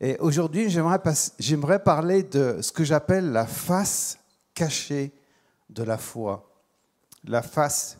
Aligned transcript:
Et 0.00 0.16
aujourd'hui, 0.18 0.70
j'aimerais 0.70 1.82
parler 1.82 2.22
de 2.22 2.58
ce 2.62 2.72
que 2.72 2.84
j'appelle 2.84 3.32
la 3.32 3.46
face 3.46 4.18
cachée 4.54 5.12
de 5.68 5.82
la 5.82 5.98
foi. 5.98 6.50
La 7.24 7.42
face 7.42 7.98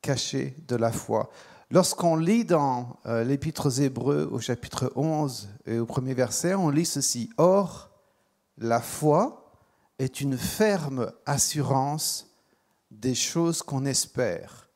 cachée 0.00 0.54
de 0.68 0.76
la 0.76 0.92
foi. 0.92 1.28
Lorsqu'on 1.72 2.14
lit 2.16 2.44
dans 2.44 2.98
euh, 3.06 3.24
l'Épître 3.24 3.66
aux 3.66 3.70
Hébreux 3.70 4.28
au 4.30 4.38
chapitre 4.38 4.92
11 4.94 5.48
et 5.66 5.78
au 5.78 5.86
premier 5.86 6.14
verset, 6.14 6.54
on 6.54 6.68
lit 6.68 6.86
ceci. 6.86 7.30
Or, 7.36 7.90
la 8.58 8.80
foi 8.80 9.52
est 9.98 10.20
une 10.20 10.38
ferme 10.38 11.12
assurance 11.26 12.28
des 12.90 13.14
choses 13.14 13.62
qu'on 13.62 13.86
espère, 13.86 14.68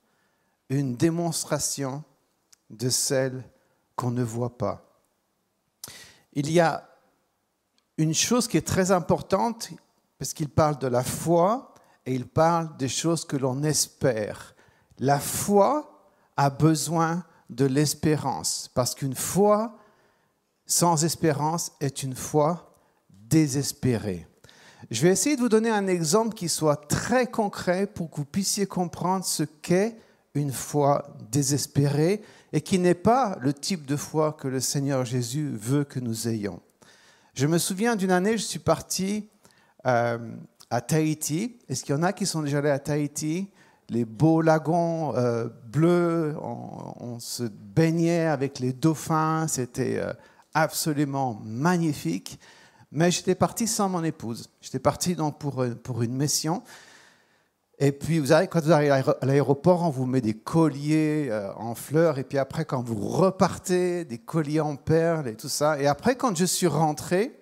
une 0.69 0.97
démonstration 0.97 2.03
de 2.71 2.89
celles 2.89 3.45
qu'on 3.97 4.11
ne 4.11 4.23
voit 4.23 4.57
pas. 4.57 4.94
Il 6.35 6.51
y 6.51 6.61
a 6.61 6.89
une 7.97 8.15
chose 8.15 8.49
qui 8.49 8.57
est 8.57 8.67
très 8.67 8.91
importante, 8.91 9.71
parce 10.19 10.35
qu'il 10.35 10.49
parle 10.49 10.79
de 10.79 10.87
la 10.87 11.05
foi 11.05 11.75
et 12.07 12.15
il 12.15 12.27
parle 12.27 12.77
des 12.77 12.89
choses 12.89 13.25
que 13.25 13.37
l'on 13.37 13.63
espère. 13.63 14.55
La 14.99 15.19
foi 15.19 16.09
a 16.37 16.51
besoin 16.51 17.25
de 17.51 17.65
l'espérance, 17.65 18.71
parce 18.75 18.95
qu'une 18.95 19.15
foi 19.15 19.77
sans 20.67 21.05
espérance 21.05 21.73
est 21.81 22.03
une 22.03 22.15
foi 22.15 22.75
désespérée. 23.11 24.27
Je 24.91 25.03
vais 25.03 25.11
essayer 25.11 25.37
de 25.37 25.41
vous 25.41 25.49
donner 25.49 25.71
un 25.71 25.87
exemple 25.87 26.35
qui 26.35 26.49
soit 26.49 26.89
très 26.89 27.27
concret 27.27 27.87
pour 27.87 28.11
que 28.11 28.17
vous 28.17 28.25
puissiez 28.25 28.67
comprendre 28.67 29.25
ce 29.25 29.43
qu'est 29.43 29.97
une 30.35 30.53
foi 30.53 31.07
désespérée 31.31 32.23
et 32.55 32.61
qui 32.61 32.79
n'est 32.79 32.95
pas 32.95 33.37
le 33.41 33.53
type 33.53 33.85
de 33.85 33.97
foi 33.97 34.33
que 34.33 34.47
le 34.47 34.61
Seigneur 34.61 35.05
Jésus 35.05 35.51
veut 35.53 35.83
que 35.83 35.99
nous 35.99 36.29
ayons. 36.29 36.61
Je 37.35 37.49
me 37.49 37.59
souviens 37.59 37.97
d'une 37.97 38.13
année, 38.13 38.39
je 38.39 38.45
suis 38.45 38.61
parti 38.61 39.29
euh, 39.87 40.19
à 40.71 40.81
Tahiti. 40.81 41.57
Est-ce 41.69 41.83
qu'il 41.83 41.97
y 41.97 41.99
en 41.99 42.05
a 42.05 42.13
qui 42.13 42.27
sont 42.27 42.43
déjà 42.43 42.59
allés 42.59 42.71
à 42.71 42.79
Tahiti? 42.79 43.51
Les 43.89 44.05
beaux 44.05 44.41
lagons 44.41 45.17
euh, 45.17 45.49
bleus, 45.67 46.37
on, 46.41 47.19
se 47.19 47.43
baignait 47.43 48.27
avec 48.27 48.61
les 48.61 48.73
dauphins, 48.73 49.49
c'était 49.49 49.99
euh, 49.99 50.13
absolument 50.55 51.43
magnifique. 51.45 52.39
Mais 52.93 53.11
j'étais 53.11 53.35
parti 53.35 53.67
sans 53.67 53.89
mon 53.89 54.05
épouse. 54.05 54.49
J'étais 54.61 54.79
parti 54.79 55.17
donc 55.17 55.41
pour, 55.41 55.65
pour 55.83 56.03
une 56.03 56.15
mission. 56.15 56.63
Et 57.79 57.93
puis, 57.93 58.19
vous 58.19 58.27
savez, 58.27 58.47
quand 58.47 58.63
vous 58.63 58.73
arrivez 58.73 58.93
à 58.93 59.27
l'aéroport, 59.27 59.83
on 59.83 59.91
vous 59.91 60.07
met 60.07 60.21
des 60.21 60.35
colliers 60.35 61.31
en 61.57 61.75
fleurs. 61.75 62.19
Et 62.19 62.25
puis 62.25 62.39
après, 62.39 62.65
quand 62.65 62.83
vous 62.83 63.09
repartez, 63.09 64.05
des 64.05 64.19
colliers 64.19 64.61
en 64.61 64.77
perles 64.77 65.29
et 65.29 65.35
tout 65.35 65.49
ça. 65.49 65.81
Et 65.81 65.87
après, 65.87 66.15
quand 66.15 66.37
je 66.37 66.45
suis 66.45 66.69
rentré, 66.69 67.37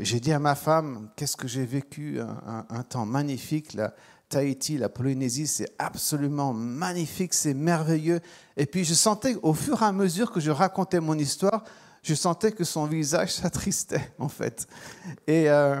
j'ai 0.00 0.20
dit 0.20 0.32
à 0.32 0.38
ma 0.38 0.54
femme, 0.54 1.10
qu'est-ce 1.16 1.36
que 1.36 1.46
j'ai 1.46 1.66
vécu 1.66 2.18
un, 2.20 2.82
temps 2.82 3.04
magnifique. 3.04 3.74
Là. 3.74 3.92
Tahiti, 4.28 4.76
la 4.76 4.88
Polynésie, 4.88 5.46
c'est 5.46 5.70
absolument 5.78 6.52
magnifique, 6.52 7.32
c'est 7.32 7.54
merveilleux. 7.54 8.20
Et 8.56 8.66
puis 8.66 8.84
je 8.84 8.94
sentais, 8.94 9.36
au 9.42 9.54
fur 9.54 9.82
et 9.82 9.86
à 9.86 9.92
mesure 9.92 10.30
que 10.30 10.40
je 10.40 10.50
racontais 10.50 11.00
mon 11.00 11.18
histoire, 11.18 11.64
je 12.02 12.14
sentais 12.14 12.52
que 12.52 12.64
son 12.64 12.86
visage 12.86 13.32
s'attristait, 13.34 14.12
en 14.18 14.28
fait. 14.28 14.66
Et, 15.26 15.48
euh, 15.48 15.80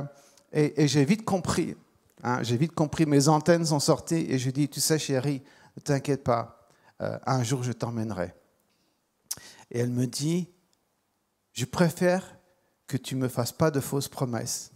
et, 0.52 0.88
j'ai 0.88 1.04
vite 1.04 1.24
compris. 1.24 1.76
Hein, 2.22 2.42
j'ai 2.42 2.56
vite 2.56 2.74
compris, 2.74 3.06
mes 3.06 3.28
antennes 3.28 3.66
sont 3.66 3.80
sorties 3.80 4.26
et 4.28 4.38
je 4.38 4.50
dis, 4.50 4.68
tu 4.68 4.80
sais 4.80 4.98
chérie, 4.98 5.42
ne 5.76 5.82
t'inquiète 5.82 6.24
pas, 6.24 6.68
euh, 7.00 7.18
un 7.26 7.42
jour 7.42 7.62
je 7.62 7.72
t'emmènerai. 7.72 8.34
Et 9.70 9.80
elle 9.80 9.90
me 9.90 10.06
dit, 10.06 10.48
je 11.52 11.64
préfère 11.64 12.36
que 12.86 12.96
tu 12.96 13.14
ne 13.14 13.20
me 13.20 13.28
fasses 13.28 13.52
pas 13.52 13.70
de 13.70 13.80
fausses 13.80 14.08
promesses. 14.08 14.72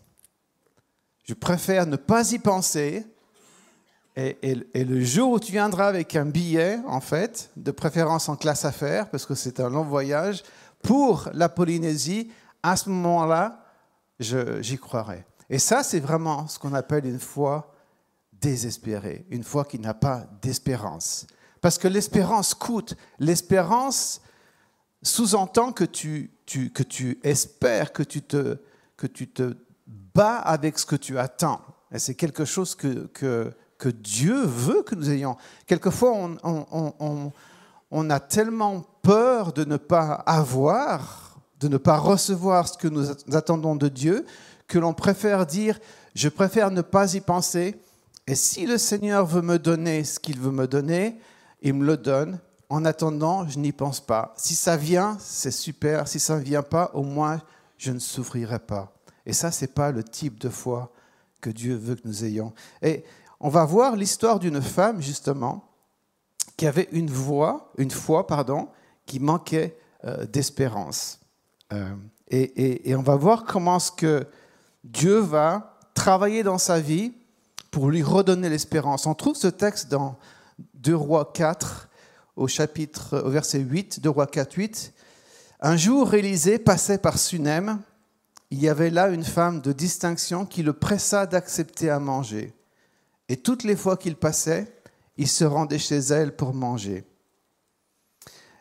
Je 1.25 1.34
préfère 1.34 1.87
ne 1.87 1.97
pas 1.97 2.33
y 2.33 2.39
penser 2.39 3.06
et, 4.15 4.37
le 4.75 5.03
jour 5.03 5.33
où 5.33 5.41
tu 5.41 5.53
viendras 5.53 5.89
avec 5.89 6.16
un 6.16 6.27
billet, 6.27 6.78
en 6.87 7.00
fait, 7.00 7.50
de 7.56 7.71
préférence 7.71 8.28
en 8.28 8.37
classe 8.37 8.66
affaires, 8.66 9.09
parce 9.09 9.25
que 9.25 9.34
c'est 9.34 9.59
un 9.59 9.71
long 9.71 9.84
voyage, 9.84 10.43
pour 10.83 11.31
la 11.33 11.49
Polynésie, 11.49 12.31
à 12.62 12.77
ce 12.77 12.91
moment-là, 12.91 13.65
j'y 14.21 14.77
croirai. 14.77 15.25
Et 15.50 15.58
ça, 15.58 15.82
c'est 15.82 16.00
vraiment 16.00 16.48
ce 16.48 16.58
qu'on 16.58 16.75
appelle 16.75 17.06
une 17.06 17.20
foi 17.20 17.75
désespérée, 18.32 19.26
une 19.30 19.44
foi 19.44 19.64
qui 19.64 19.78
n'a 19.78 19.94
pas 19.94 20.26
d'espérance. 20.41 21.26
Parce 21.60 21.78
que 21.78 21.88
l'espérance 21.88 22.54
coûte. 22.54 22.97
L'espérance 23.19 24.20
sous-entend 25.03 25.72
que 25.72 25.84
tu, 25.84 26.30
que 26.47 26.82
tu 26.82 27.19
espères, 27.22 27.92
que 27.92 28.03
tu, 28.03 28.22
te, 28.22 28.58
que 28.97 29.06
tu 29.06 29.28
te 29.28 29.54
bats 29.86 30.38
avec 30.38 30.78
ce 30.78 30.86
que 30.86 30.97
tu 30.97 31.19
attends. 31.19 31.60
Et 31.92 31.98
c'est 31.98 32.14
quelque 32.14 32.44
chose 32.44 32.74
que, 32.74 33.06
que 33.09 33.53
que 33.82 33.88
Dieu 33.88 34.44
veut 34.44 34.84
que 34.84 34.94
nous 34.94 35.10
ayons. 35.10 35.36
Quelquefois, 35.66 36.12
on, 37.91 38.10
a 38.10 38.20
tellement 38.20 38.86
peur 39.03 39.53
de 39.53 39.64
ne 39.64 39.76
pas 39.76 40.12
avoir, 40.24 41.36
de 41.59 41.66
ne 41.66 41.78
pas 41.78 41.97
recevoir 41.97 42.69
ce 42.69 42.78
que 42.78 42.86
nous 42.86 43.10
attendons 43.34 43.74
de 43.74 43.88
Dieu, 43.88 44.24
que 44.72 44.78
l'on 44.78 44.94
préfère 44.94 45.44
dire, 45.44 45.78
je 46.15 46.31
préfère 46.31 46.71
ne 46.71 46.81
pas 46.81 47.15
y 47.15 47.21
penser, 47.21 47.78
et 48.27 48.34
si 48.34 48.65
le 48.65 48.78
Seigneur 48.78 49.27
veut 49.27 49.43
me 49.43 49.59
donner 49.59 50.03
ce 50.03 50.19
qu'il 50.19 50.41
veut 50.41 50.50
me 50.50 50.66
donner, 50.66 51.19
il 51.60 51.75
me 51.75 51.84
le 51.84 51.99
donne. 51.99 52.38
En 52.71 52.87
attendant, 52.87 53.47
je 53.47 53.59
n'y 53.59 53.72
pense 53.72 54.00
pas. 54.00 54.33
Si 54.38 54.55
ça 54.55 54.78
vient, 54.78 55.19
c'est 55.21 55.50
super. 55.50 56.09
Si 56.09 56.19
ça 56.19 56.38
ne 56.38 56.43
vient 56.43 56.62
pas, 56.62 56.91
au 56.94 57.03
moins, 57.03 57.43
je 57.77 57.93
ne 57.93 57.99
souffrirai 57.99 58.60
pas. 58.60 58.94
Et 59.27 59.34
ça, 59.34 59.50
ce 59.50 59.66
n'est 59.66 59.72
pas 59.72 59.91
le 59.91 60.03
type 60.03 60.41
de 60.41 60.49
foi 60.49 60.91
que 61.43 61.50
Dieu 61.50 61.75
veut 61.75 61.97
que 61.97 62.09
nous 62.09 62.25
ayons. 62.25 62.54
Et 62.81 63.04
on 63.41 63.50
va 63.50 63.66
voir 63.66 63.94
l'histoire 63.94 64.39
d'une 64.39 64.62
femme, 64.62 65.03
justement, 65.03 65.69
qui 66.56 66.66
avait 66.66 66.89
une 66.93 67.10
voix, 67.10 67.75
une 67.77 67.91
foi, 67.91 68.27
pardon, 68.27 68.71
qui 69.04 69.21
manquait 69.21 69.77
euh, 70.06 70.25
d'espérance. 70.25 71.21
Euh, 71.75 71.94
et, 72.33 72.94
on 72.97 73.03
va 73.03 73.16
voir 73.16 73.44
comment 73.44 73.78
ce 73.78 73.93
que 73.93 74.27
Dieu 74.84 75.19
va 75.19 75.78
travailler 75.94 76.43
dans 76.43 76.59
sa 76.59 76.81
vie 76.81 77.12
pour 77.70 77.91
lui 77.91 78.03
redonner 78.03 78.48
l'espérance. 78.48 79.06
On 79.06 79.15
trouve 79.15 79.37
ce 79.37 79.48
texte 79.48 79.88
dans 79.88 80.19
2 80.75 80.94
Rois 80.94 81.31
4, 81.32 81.88
au 82.37 82.48
chapitre, 82.48 83.19
au 83.25 83.31
verset 83.31 83.60
8, 83.60 84.00
2 84.00 84.10
Rois 84.10 84.26
4, 84.26 84.54
8. 84.54 84.92
Un 85.60 85.76
jour, 85.76 86.12
Élisée 86.15 86.59
passait 86.59 86.98
par 86.98 87.19
Sunem. 87.19 87.81
Il 88.50 88.60
y 88.60 88.69
avait 88.69 88.91
là 88.91 89.09
une 89.09 89.25
femme 89.25 89.60
de 89.60 89.72
distinction 89.72 90.44
qui 90.44 90.62
le 90.62 90.72
pressa 90.72 91.26
d'accepter 91.26 91.88
à 91.88 92.00
manger. 92.00 92.53
Et 93.28 93.37
toutes 93.37 93.65
les 93.65 93.76
fois 93.76 93.97
qu'il 93.97 94.16
passait, 94.16 94.75
il 95.16 95.28
se 95.28 95.44
rendait 95.44 95.78
chez 95.78 95.98
elle 95.98 96.34
pour 96.34 96.53
manger. 96.53 97.04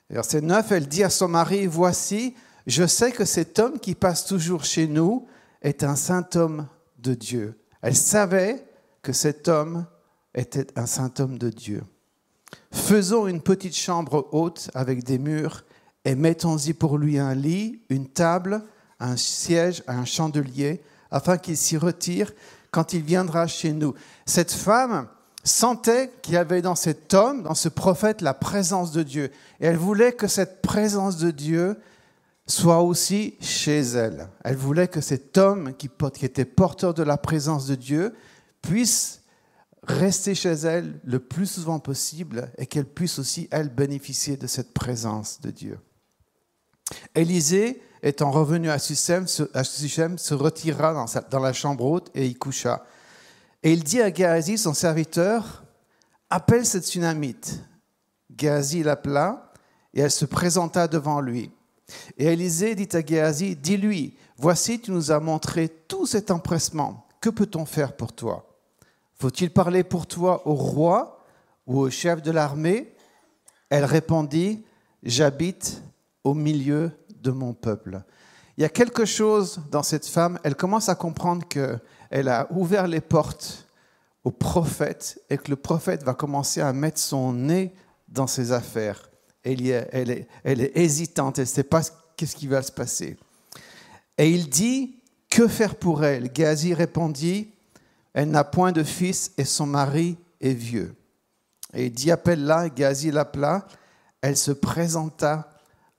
Verset 0.09 0.41
9, 0.41 0.71
elle 0.71 0.87
dit 0.87 1.03
à 1.03 1.09
son 1.09 1.27
mari, 1.27 1.65
Voici, 1.65 2.35
je 2.67 2.85
sais 2.85 3.11
que 3.11 3.25
cet 3.25 3.59
homme 3.59 3.79
qui 3.79 3.95
passe 3.95 4.25
toujours 4.25 4.63
chez 4.63 4.87
nous 4.87 5.27
est 5.61 5.83
un 5.83 5.95
saint 5.95 6.27
homme 6.35 6.67
de 6.99 7.13
Dieu. 7.13 7.59
Elle 7.81 7.95
savait 7.95 8.65
que 9.01 9.13
cet 9.13 9.47
homme 9.47 9.85
était 10.33 10.67
un 10.77 10.85
saint 10.85 11.11
homme 11.19 11.37
de 11.37 11.49
Dieu. 11.49 11.83
Faisons 12.71 13.27
une 13.27 13.41
petite 13.41 13.75
chambre 13.75 14.27
haute 14.31 14.69
avec 14.73 15.03
des 15.03 15.17
murs 15.17 15.63
et 16.05 16.15
mettons-y 16.15 16.73
pour 16.73 16.97
lui 16.97 17.19
un 17.19 17.35
lit, 17.35 17.81
une 17.89 18.07
table, 18.07 18.63
un 18.99 19.17
siège, 19.17 19.83
un 19.87 20.05
chandelier, 20.05 20.81
afin 21.11 21.37
qu'il 21.37 21.57
s'y 21.57 21.77
retire 21.77 22.31
quand 22.71 22.93
il 22.93 23.01
viendra 23.01 23.47
chez 23.47 23.73
nous. 23.73 23.93
Cette 24.25 24.51
femme 24.51 25.07
sentait 25.43 26.11
qu'il 26.21 26.35
y 26.35 26.37
avait 26.37 26.61
dans 26.61 26.75
cet 26.75 27.13
homme, 27.13 27.43
dans 27.43 27.55
ce 27.55 27.69
prophète, 27.69 28.21
la 28.21 28.33
présence 28.33 28.91
de 28.91 29.03
Dieu. 29.03 29.31
Et 29.59 29.65
elle 29.65 29.77
voulait 29.77 30.13
que 30.13 30.27
cette 30.27 30.61
présence 30.61 31.17
de 31.17 31.31
Dieu 31.31 31.77
soit 32.51 32.81
aussi 32.81 33.35
chez 33.39 33.79
elle. 33.79 34.27
Elle 34.43 34.57
voulait 34.57 34.87
que 34.87 35.01
cet 35.01 35.37
homme 35.37 35.73
qui, 35.73 35.89
était 36.21 36.45
porteur 36.45 36.93
de 36.93 37.03
la 37.03 37.17
présence 37.17 37.65
de 37.65 37.75
Dieu 37.75 38.13
puisse 38.61 39.21
rester 39.83 40.35
chez 40.35 40.51
elle 40.51 40.99
le 41.03 41.19
plus 41.19 41.47
souvent 41.47 41.79
possible 41.79 42.51
et 42.57 42.65
qu'elle 42.65 42.85
puisse 42.85 43.19
aussi, 43.19 43.47
elle, 43.51 43.69
bénéficier 43.69 44.37
de 44.37 44.47
cette 44.47 44.73
présence 44.73 45.41
de 45.41 45.49
Dieu. 45.49 45.79
Élisée 47.15 47.81
étant 48.03 48.31
revenu 48.31 48.69
à 48.69 48.79
Suchem, 48.79 49.27
se 49.27 50.33
retira 50.33 51.05
dans, 51.29 51.39
la 51.39 51.53
chambre 51.53 51.85
haute 51.85 52.11
et 52.13 52.27
y 52.27 52.35
coucha. 52.35 52.85
Et 53.63 53.73
il 53.73 53.83
dit 53.83 54.01
à 54.01 54.13
Géasi, 54.13 54.57
son 54.57 54.73
serviteur, 54.73 55.63
appelle 56.29 56.65
cette 56.65 56.85
tsunamite. 56.85 57.61
Géasi 58.35 58.83
l'appela 58.83 59.53
et 59.93 60.01
elle 60.01 60.11
se 60.11 60.25
présenta 60.25 60.87
devant 60.87 61.21
lui. 61.21 61.51
Et 62.17 62.25
Élisée 62.25 62.75
dit 62.75 62.89
à 62.95 63.05
Géasi, 63.05 63.55
dis-lui, 63.55 64.17
voici, 64.37 64.79
tu 64.79 64.91
nous 64.91 65.11
as 65.11 65.19
montré 65.19 65.69
tout 65.69 66.05
cet 66.05 66.31
empressement. 66.31 67.07
Que 67.19 67.29
peut-on 67.29 67.65
faire 67.65 67.95
pour 67.95 68.13
toi? 68.13 68.47
Faut-il 69.15 69.51
parler 69.51 69.83
pour 69.83 70.07
toi 70.07 70.47
au 70.47 70.55
roi 70.55 71.23
ou 71.67 71.79
au 71.79 71.89
chef 71.89 72.21
de 72.21 72.31
l'armée? 72.31 72.95
Elle 73.69 73.85
répondit, 73.85 74.65
j'habite 75.03 75.83
au 76.23 76.33
milieu 76.33 76.91
de 77.21 77.31
mon 77.31 77.53
peuple. 77.53 78.01
Il 78.57 78.61
y 78.61 78.65
a 78.65 78.69
quelque 78.69 79.05
chose 79.05 79.61
dans 79.71 79.83
cette 79.83 80.07
femme, 80.07 80.39
elle 80.43 80.55
commence 80.55 80.89
à 80.89 80.95
comprendre 80.95 81.47
qu'elle 81.47 82.27
a 82.27 82.47
ouvert 82.51 82.87
les 82.87 83.01
portes 83.01 83.67
au 84.23 84.31
prophète 84.31 85.21
et 85.29 85.37
que 85.37 85.49
le 85.49 85.55
prophète 85.55 86.03
va 86.03 86.13
commencer 86.13 86.61
à 86.61 86.73
mettre 86.73 86.99
son 86.99 87.33
nez 87.33 87.73
dans 88.07 88.27
ses 88.27 88.51
affaires. 88.51 89.10
Elle, 89.43 89.67
est, 89.67 90.77
hésitante, 90.77 91.39
elle 91.39 91.45
ne 91.45 91.49
sait 91.49 91.63
pas 91.63 91.81
qu'est-ce 92.15 92.35
qui 92.35 92.47
va 92.47 92.61
se 92.61 92.71
passer. 92.71 93.17
Et 94.17 94.29
il 94.29 94.49
dit, 94.49 95.01
que 95.29 95.47
faire 95.47 95.75
pour 95.75 96.03
elle? 96.03 96.31
Gazi 96.31 96.73
répondit, 96.73 97.49
elle 98.13 98.29
n'a 98.29 98.43
point 98.43 98.71
de 98.71 98.83
fils 98.83 99.31
et 99.37 99.45
son 99.45 99.65
mari 99.65 100.17
est 100.41 100.53
vieux. 100.53 100.93
Et 101.73 101.85
il 101.85 101.91
dit, 101.91 102.11
appelle-la, 102.11 102.69
Gazi 102.69 103.11
l'appela, 103.11 103.65
elle 104.21 104.37
se 104.37 104.51
présenta 104.51 105.49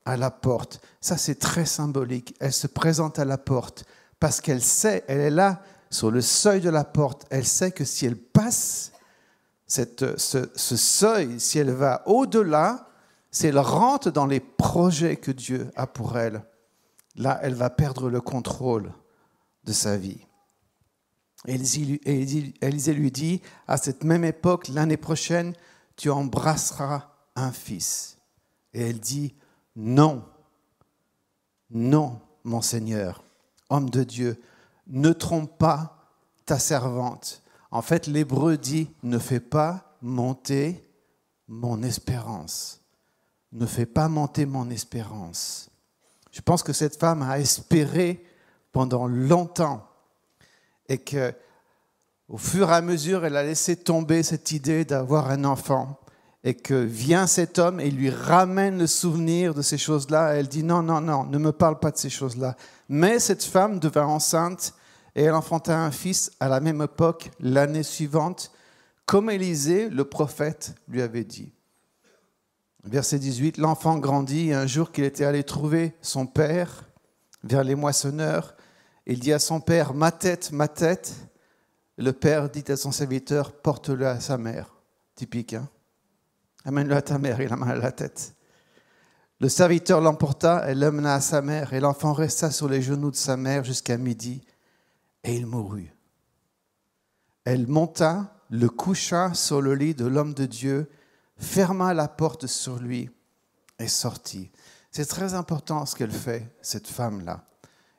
à 0.05 0.17
la 0.17 0.31
porte. 0.31 0.81
Ça, 1.01 1.17
c'est 1.17 1.39
très 1.39 1.67
symbolique. 1.67 2.35
Elle 2.41 2.53
se 2.53 2.67
présente 2.67 3.19
à 3.19 3.25
la 3.25 3.39
porte 3.39 3.85
parce 4.21 4.41
qu'elle 4.41 4.63
sait, 4.63 5.05
elle 5.09 5.21
est 5.21 5.31
là 5.31 5.63
sur 5.91 6.11
le 6.11 6.21
seuil 6.21 6.61
de 6.61 6.71
la 6.71 6.85
porte. 6.85 7.27
Elle 7.31 7.47
sait 7.47 7.73
que 7.73 7.85
si 7.85 8.07
elle 8.07 8.17
passe 8.17 8.93
cette, 9.67 10.19
ce, 10.19 10.51
ce 10.55 10.77
seuil, 10.77 11.41
si 11.41 11.59
elle 11.59 11.73
va 11.73 12.03
au-delà, 12.07 12.89
si 13.33 13.47
elle 13.47 13.59
rentre 13.59 14.11
dans 14.11 14.27
les 14.27 14.41
projets 14.41 15.17
que 15.17 15.31
Dieu 15.31 15.71
a 15.75 15.87
pour 15.87 16.19
elle, 16.19 16.45
là, 17.17 17.41
elle 17.43 17.55
va 17.55 17.71
perdre 17.71 18.09
le 18.11 18.21
contrôle 18.21 18.93
de 19.65 19.73
sa 19.73 19.97
vie. 19.97 20.27
Élisée 21.47 22.95
lui 22.95 23.11
dit, 23.11 23.43
à 23.67 23.79
cette 23.79 24.05
même 24.05 24.25
époque, 24.25 24.69
l'année 24.69 24.97
prochaine, 24.97 25.55
tu 25.97 26.11
embrasseras 26.11 27.09
un 27.35 27.51
fils. 27.51 28.19
Et 28.75 28.83
elle 28.83 29.01
dit, 29.01 29.35
non, 29.75 30.25
non, 31.71 32.21
mon 32.45 32.61
Seigneur, 32.61 33.25
homme 33.71 33.91
de 33.91 34.05
Dieu, 34.05 34.41
ne 34.87 35.13
trompe 35.13 35.59
pas 35.59 36.07
ta 36.45 36.59
servante. 36.59 37.43
En 37.71 37.83
fait, 37.83 38.07
l'hébreu 38.07 38.59
dit, 38.59 38.91
ne 39.03 39.19
fais 39.19 39.41
pas 39.41 39.97
monter 40.03 40.87
mon 41.49 41.83
espérance. 41.83 42.82
Ne 43.53 43.67
fais 43.67 43.87
pas 43.87 44.09
monter 44.09 44.47
mon 44.47 44.71
espérance. 44.71 45.71
Je 46.31 46.41
pense 46.41 46.63
que 46.63 46.73
cette 46.73 46.99
femme 46.99 47.23
a 47.23 47.39
espéré 47.39 48.25
pendant 48.73 49.07
longtemps 49.07 49.87
et 50.89 50.99
que 50.99 51.35
au 52.29 52.39
fur 52.39 52.71
et 52.71 52.75
à 52.75 52.81
mesure, 52.81 53.27
elle 53.27 53.37
a 53.37 53.43
laissé 53.43 53.77
tomber 53.77 54.23
cette 54.23 54.53
idée 54.53 54.87
d'avoir 54.87 55.31
un 55.31 55.45
enfant 55.45 56.01
et 56.45 56.55
que 56.55 56.75
vient 56.75 57.27
cet 57.27 57.59
homme 57.59 57.79
et 57.79 57.91
lui 57.91 58.11
ramène 58.11 58.79
le 58.79 58.87
souvenir 58.87 59.55
de 59.55 59.63
ces 59.63 59.79
choses-là. 59.79 60.35
Elle 60.35 60.49
dit 60.49 60.65
non, 60.65 60.83
non, 60.83 61.01
non, 61.01 61.25
ne 61.25 61.39
me 61.39 61.53
parle 61.53 61.79
pas 61.79 61.91
de 61.91 61.99
ces 61.99 62.11
choses-là. 62.11 62.57
Mais 62.89 63.19
cette 63.19 63.45
femme 63.45 63.79
devint 63.79 64.07
enceinte 64.07 64.75
et 65.15 65.25
elle 65.25 65.35
enfanta 65.35 65.79
un 65.79 65.91
fils 65.91 66.33
à 66.41 66.49
la 66.49 66.61
même 66.61 66.81
époque, 66.81 67.31
l'année 67.39 67.83
suivante, 67.83 68.51
comme 69.05 69.29
Élisée, 69.29 69.91
le 69.91 70.05
prophète, 70.05 70.75
lui 70.89 71.03
avait 71.03 71.25
dit. 71.25 71.53
Verset 72.85 73.21
18, 73.21 73.59
l'enfant 73.59 73.99
grandit 73.99 74.49
et 74.49 74.55
un 74.55 74.67
jour 74.67 74.91
qu'il 74.91 75.05
était 75.05 75.25
allé 75.25 75.45
trouver 75.45 75.95
son 76.03 76.27
père 76.27 76.91
vers 77.45 77.63
les 77.63 77.77
moissonneurs, 77.77 78.57
il 79.07 79.21
dit 79.21 79.33
à 79.33 79.39
son 79.39 79.61
père, 79.61 79.95
ma 79.95 80.11
tête, 80.13 80.53
ma 80.53 80.69
tête. 80.69 81.15
Le 81.97 82.13
père 82.13 82.49
dit 82.51 82.65
à 82.69 82.77
son 82.77 82.93
serviteur, 82.93 83.53
porte-le 83.53 84.07
à 84.07 84.21
sa 84.21 84.39
mère. 84.39 84.75
Typique, 85.15 85.55
hein 85.55 85.69
Amène-le 86.65 86.95
à 86.95 87.03
ta 87.03 87.19
mère, 87.19 87.41
il 87.41 87.53
a 87.53 87.57
mal 87.57 87.79
à 87.79 87.83
la 87.83 87.93
tête. 87.93 88.35
Le 89.41 89.49
serviteur 89.49 90.01
l'emporta 90.01 90.71
et 90.71 90.75
l'amena 90.75 91.15
à 91.15 91.21
sa 91.21 91.43
mère, 91.43 91.73
et 91.73 91.81
l'enfant 91.81 92.13
resta 92.13 92.51
sur 92.51 92.69
les 92.69 92.81
genoux 92.81 93.11
de 93.11 93.17
sa 93.17 93.37
mère 93.37 93.65
jusqu'à 93.65 93.97
midi, 93.97 94.45
et 95.25 95.35
il 95.35 95.47
mourut. 95.47 95.93
Elle 97.45 97.67
monta, 97.67 98.37
le 98.51 98.69
coucha 98.69 99.35
sur 99.35 99.61
le 99.61 99.75
lit 99.75 99.95
de 99.95 100.07
l'homme 100.07 100.35
de 100.35 100.47
Dieu, 100.47 100.89
ferma 101.37 101.95
la 101.95 102.09
porte 102.09 102.47
sur 102.47 102.79
lui 102.79 103.11
et 103.79 103.89
sortit. 103.89 104.51
C'est 104.91 105.07
très 105.07 105.35
important 105.35 105.87
ce 105.87 105.97
qu'elle 105.97 106.13
fait, 106.13 106.55
cette 106.61 106.87
femme-là. 106.87 107.45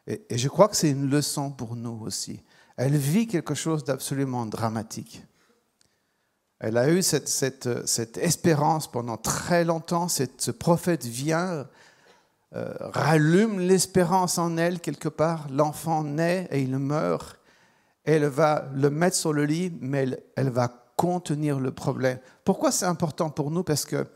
Et, 0.08 0.26
je 0.30 0.48
crois 0.48 0.68
que 0.68 0.76
c'est 0.76 0.92
une 0.92 1.10
leçon 1.10 1.52
pour 1.52 1.76
nous 1.76 2.00
aussi. 2.04 2.44
Elle 2.78 2.96
vit 2.96 3.28
quelque 3.28 3.56
chose 3.56 3.84
d'absolument 3.84 4.46
dramatique. 4.46 5.24
Elle 6.60 6.78
a 6.78 6.90
eu 6.90 7.02
cette, 7.02 7.28
cette, 7.28 7.88
cette 7.88 8.18
espérance 8.18 8.90
pendant 8.90 9.18
très 9.18 9.66
longtemps. 9.66 10.08
Cette, 10.08 10.42
ce 10.42 10.52
prophète 10.52 11.06
vient, 11.06 11.68
euh, 12.56 12.74
rallume 12.80 13.60
l'espérance 13.60 14.38
en 14.38 14.58
elle 14.58 14.80
quelque 14.80 15.10
part. 15.10 15.48
L'enfant 15.50 16.04
naît 16.04 16.48
et 16.52 16.62
il 16.62 16.78
meurt. 16.78 17.40
Elle 18.06 18.26
va 18.26 18.66
le 18.74 18.90
mettre 18.90 19.16
sur 19.16 19.34
le 19.34 19.46
lit, 19.46 19.76
mais 19.82 20.04
elle, 20.04 20.24
elle 20.36 20.50
va 20.50 20.83
contenir 21.12 21.60
le 21.60 21.72
problème. 21.72 22.20
Pourquoi 22.44 22.72
c'est 22.72 22.86
important 22.86 23.30
pour 23.30 23.52
nous? 23.52 23.64
Parce 23.64 23.86
que 23.86 24.08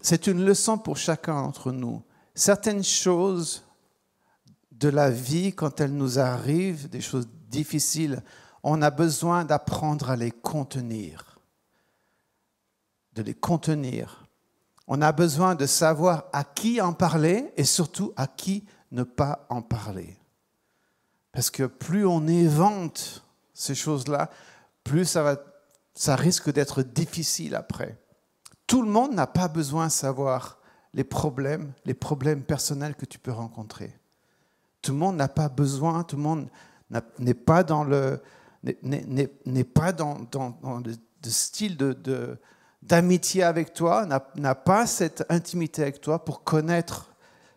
c'est 0.00 0.26
une 0.26 0.44
leçon 0.44 0.78
pour 0.78 0.96
chacun 0.96 1.34
d'entre 1.34 1.72
nous. 1.72 2.02
Certaines 2.34 2.84
choses 2.84 3.64
de 4.72 4.88
la 4.88 5.10
vie, 5.10 5.52
quand 5.52 5.80
elles 5.80 5.94
nous 5.94 6.18
arrivent, 6.18 6.88
des 6.88 7.00
choses 7.00 7.28
difficiles, 7.48 8.22
on 8.62 8.82
a 8.82 8.90
besoin 8.90 9.44
d'apprendre 9.44 10.10
à 10.10 10.16
les 10.16 10.30
contenir 10.30 11.32
de 13.14 13.22
les 13.22 13.34
contenir. 13.34 14.26
On 14.86 15.00
a 15.00 15.12
besoin 15.12 15.54
de 15.54 15.66
savoir 15.66 16.24
à 16.32 16.44
qui 16.44 16.80
en 16.80 16.92
parler 16.92 17.52
et 17.56 17.64
surtout 17.64 18.12
à 18.16 18.26
qui 18.26 18.64
ne 18.90 19.02
pas 19.02 19.46
en 19.48 19.62
parler. 19.62 20.16
Parce 21.30 21.50
que 21.50 21.64
plus 21.64 22.04
on 22.04 22.26
évente 22.26 23.24
ces 23.54 23.74
choses-là, 23.74 24.30
plus 24.84 25.04
ça, 25.04 25.22
va, 25.22 25.36
ça 25.94 26.16
risque 26.16 26.52
d'être 26.52 26.82
difficile 26.82 27.54
après. 27.54 27.98
Tout 28.66 28.82
le 28.82 28.88
monde 28.88 29.14
n'a 29.14 29.26
pas 29.26 29.48
besoin 29.48 29.86
de 29.86 29.92
savoir 29.92 30.58
les 30.94 31.04
problèmes, 31.04 31.72
les 31.84 31.94
problèmes 31.94 32.42
personnels 32.42 32.94
que 32.94 33.06
tu 33.06 33.18
peux 33.18 33.32
rencontrer. 33.32 33.98
Tout 34.80 34.92
le 34.92 34.98
monde 34.98 35.16
n'a 35.16 35.28
pas 35.28 35.48
besoin, 35.48 36.02
tout 36.04 36.16
le 36.16 36.22
monde 36.22 36.48
n'est 37.18 37.34
pas 37.34 37.62
dans 37.62 37.84
le, 37.84 38.20
n'est 38.82 39.64
pas 39.64 39.92
dans, 39.92 40.18
dans, 40.30 40.82
le, 40.84 40.92
style 41.24 41.76
de, 41.76 42.38
d'amitié 42.82 43.42
avec 43.42 43.72
toi, 43.72 44.06
n'a 44.34 44.54
pas 44.54 44.86
cette 44.86 45.24
intimité 45.28 45.82
avec 45.82 46.00
toi 46.00 46.24
pour 46.24 46.42
connaître 46.42 47.14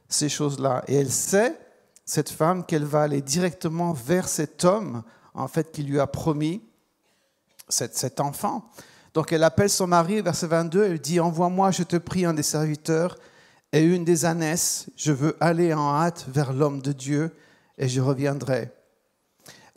ces 0.08 0.30
choses-là. 0.30 0.84
Et 0.88 0.96
elle 0.96 1.12
sait, 1.12 1.60
cette 2.06 2.30
femme, 2.30 2.66
qu'elle 2.66 2.86
va 2.86 3.04
aller 3.04 3.22
directement 3.22 3.94
vers 3.94 4.28
cet 4.28 4.64
homme, 4.64 5.04
en 5.34 5.48
fait, 5.48 5.72
qui 5.72 5.84
lui 5.84 6.00
a 6.00 6.08
promis 6.08 6.62
cet, 7.68 8.20
enfant. 8.20 8.70
Donc 9.14 9.32
elle 9.32 9.44
appelle 9.44 9.70
son 9.70 9.88
mari, 9.88 10.22
verset 10.22 10.48
22, 10.48 10.84
elle 10.84 11.00
dit, 11.00 11.20
envoie-moi, 11.20 11.72
je 11.72 11.84
te 11.84 11.96
prie, 11.96 12.26
un 12.26 12.34
des 12.34 12.44
serviteurs 12.44 13.18
et 13.72 13.82
une 13.82 14.06
des 14.06 14.26
ânesses, 14.26 14.90
je 14.96 15.12
veux 15.12 15.36
aller 15.40 15.74
en 15.74 15.96
hâte 15.96 16.26
vers 16.28 16.54
l'homme 16.54 16.82
de 16.82 16.92
Dieu 16.92 17.36
et 17.78 17.88
je 17.88 18.02
reviendrai. 18.02 18.72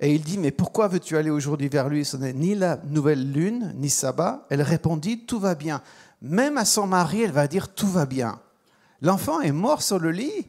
Et 0.00 0.14
il 0.14 0.22
dit, 0.22 0.38
mais 0.38 0.52
pourquoi 0.52 0.86
veux-tu 0.86 1.16
aller 1.16 1.30
aujourd'hui 1.30 1.68
vers 1.68 1.88
lui? 1.88 2.04
Ce 2.04 2.16
n'est 2.16 2.32
ni 2.32 2.54
la 2.54 2.76
nouvelle 2.84 3.32
lune, 3.32 3.72
ni 3.76 3.90
sabbat. 3.90 4.46
Elle 4.48 4.62
répondit, 4.62 5.26
tout 5.26 5.40
va 5.40 5.56
bien. 5.56 5.82
Même 6.22 6.56
à 6.56 6.64
son 6.64 6.86
mari, 6.86 7.22
elle 7.22 7.32
va 7.32 7.48
dire, 7.48 7.74
tout 7.74 7.88
va 7.88 8.06
bien. 8.06 8.40
L'enfant 9.00 9.40
est 9.40 9.52
mort 9.52 9.82
sur 9.82 9.98
le 9.98 10.12
lit. 10.12 10.46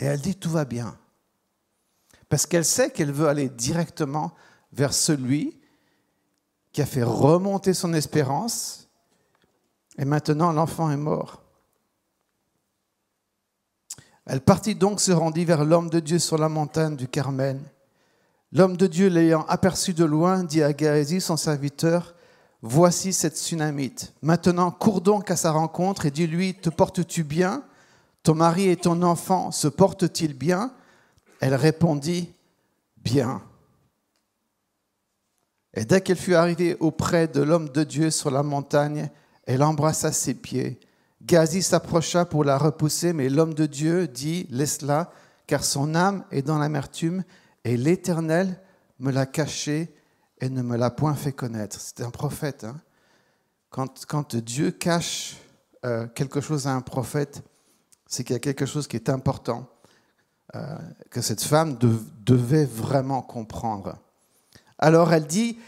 Et 0.00 0.06
elle 0.06 0.20
dit, 0.20 0.34
tout 0.34 0.50
va 0.50 0.64
bien. 0.64 0.96
Parce 2.28 2.46
qu'elle 2.46 2.64
sait 2.64 2.90
qu'elle 2.90 3.12
veut 3.12 3.28
aller 3.28 3.48
directement 3.48 4.34
vers 4.72 4.94
celui 4.94 5.59
qui 6.72 6.82
a 6.82 6.86
fait 6.86 7.02
remonter 7.02 7.74
son 7.74 7.92
espérance. 7.94 8.88
Et 9.98 10.04
maintenant, 10.04 10.52
l'enfant 10.52 10.90
est 10.90 10.96
mort. 10.96 11.42
Elle 14.26 14.40
partit 14.40 14.74
donc, 14.74 15.00
se 15.00 15.12
rendit 15.12 15.44
vers 15.44 15.64
l'homme 15.64 15.90
de 15.90 16.00
Dieu 16.00 16.18
sur 16.18 16.38
la 16.38 16.48
montagne 16.48 16.96
du 16.96 17.08
Carmel. 17.08 17.60
L'homme 18.52 18.76
de 18.76 18.86
Dieu, 18.86 19.08
l'ayant 19.08 19.44
aperçu 19.48 19.94
de 19.94 20.04
loin, 20.04 20.44
dit 20.44 20.62
à 20.62 20.76
Géasi, 20.76 21.20
son 21.20 21.36
serviteur, 21.36 22.14
Voici 22.62 23.14
cette 23.14 23.38
tsunamite. 23.38 24.12
Maintenant, 24.20 24.70
cours 24.70 25.00
donc 25.00 25.30
à 25.30 25.36
sa 25.36 25.50
rencontre 25.50 26.04
et 26.04 26.10
dis-lui, 26.10 26.54
Te 26.54 26.68
portes-tu 26.68 27.24
bien? 27.24 27.64
Ton 28.22 28.34
mari 28.34 28.68
et 28.68 28.76
ton 28.76 29.02
enfant 29.02 29.50
se 29.50 29.66
portent-ils 29.66 30.34
bien? 30.34 30.72
Elle 31.40 31.54
répondit, 31.54 32.32
Bien. 32.98 33.42
Et 35.74 35.84
dès 35.84 36.00
qu'elle 36.00 36.16
fut 36.16 36.34
arrivée 36.34 36.76
auprès 36.80 37.28
de 37.28 37.42
l'homme 37.42 37.68
de 37.68 37.84
Dieu 37.84 38.10
sur 38.10 38.30
la 38.30 38.42
montagne, 38.42 39.08
elle 39.44 39.62
embrassa 39.62 40.12
ses 40.12 40.34
pieds. 40.34 40.80
Gazi 41.22 41.62
s'approcha 41.62 42.24
pour 42.24 42.44
la 42.44 42.58
repousser, 42.58 43.12
mais 43.12 43.28
l'homme 43.28 43.54
de 43.54 43.66
Dieu 43.66 44.08
dit, 44.08 44.46
Laisse-la, 44.50 45.12
car 45.46 45.64
son 45.64 45.94
âme 45.94 46.24
est 46.30 46.42
dans 46.42 46.58
l'amertume 46.58 47.24
et 47.64 47.76
l'Éternel 47.76 48.60
me 48.98 49.10
l'a 49.12 49.26
caché 49.26 49.94
et 50.40 50.48
ne 50.48 50.62
me 50.62 50.76
l'a 50.76 50.90
point 50.90 51.14
fait 51.14 51.32
connaître. 51.32 51.78
C'est 51.80 52.02
un 52.02 52.10
prophète. 52.10 52.64
Hein. 52.64 52.80
quand, 53.70 54.06
quand, 54.06 54.36
Dieu 54.36 54.70
cache 54.70 55.36
euh, 55.84 56.06
quelque 56.08 56.40
chose 56.40 56.66
à 56.66 56.72
un 56.72 56.80
prophète, 56.80 57.42
c'est 58.06 58.24
qu'il 58.24 58.34
y 58.34 58.36
a 58.36 58.40
quelque 58.40 58.66
chose 58.66 58.88
qui 58.88 58.96
est 58.96 59.08
important. 59.08 59.68
euh, 60.54 60.78
que 61.10 61.20
cette 61.20 61.42
femme 61.42 61.78
devait 62.24 62.64
vraiment 62.64 63.22
comprendre. 63.22 63.96
Alors 64.80 65.12
elle 65.12 65.26
dit, 65.26 65.58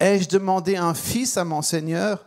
ai-je 0.00 0.28
demandé 0.28 0.76
un 0.76 0.94
fils 0.94 1.36
à 1.36 1.44
mon 1.44 1.62
Seigneur? 1.62 2.26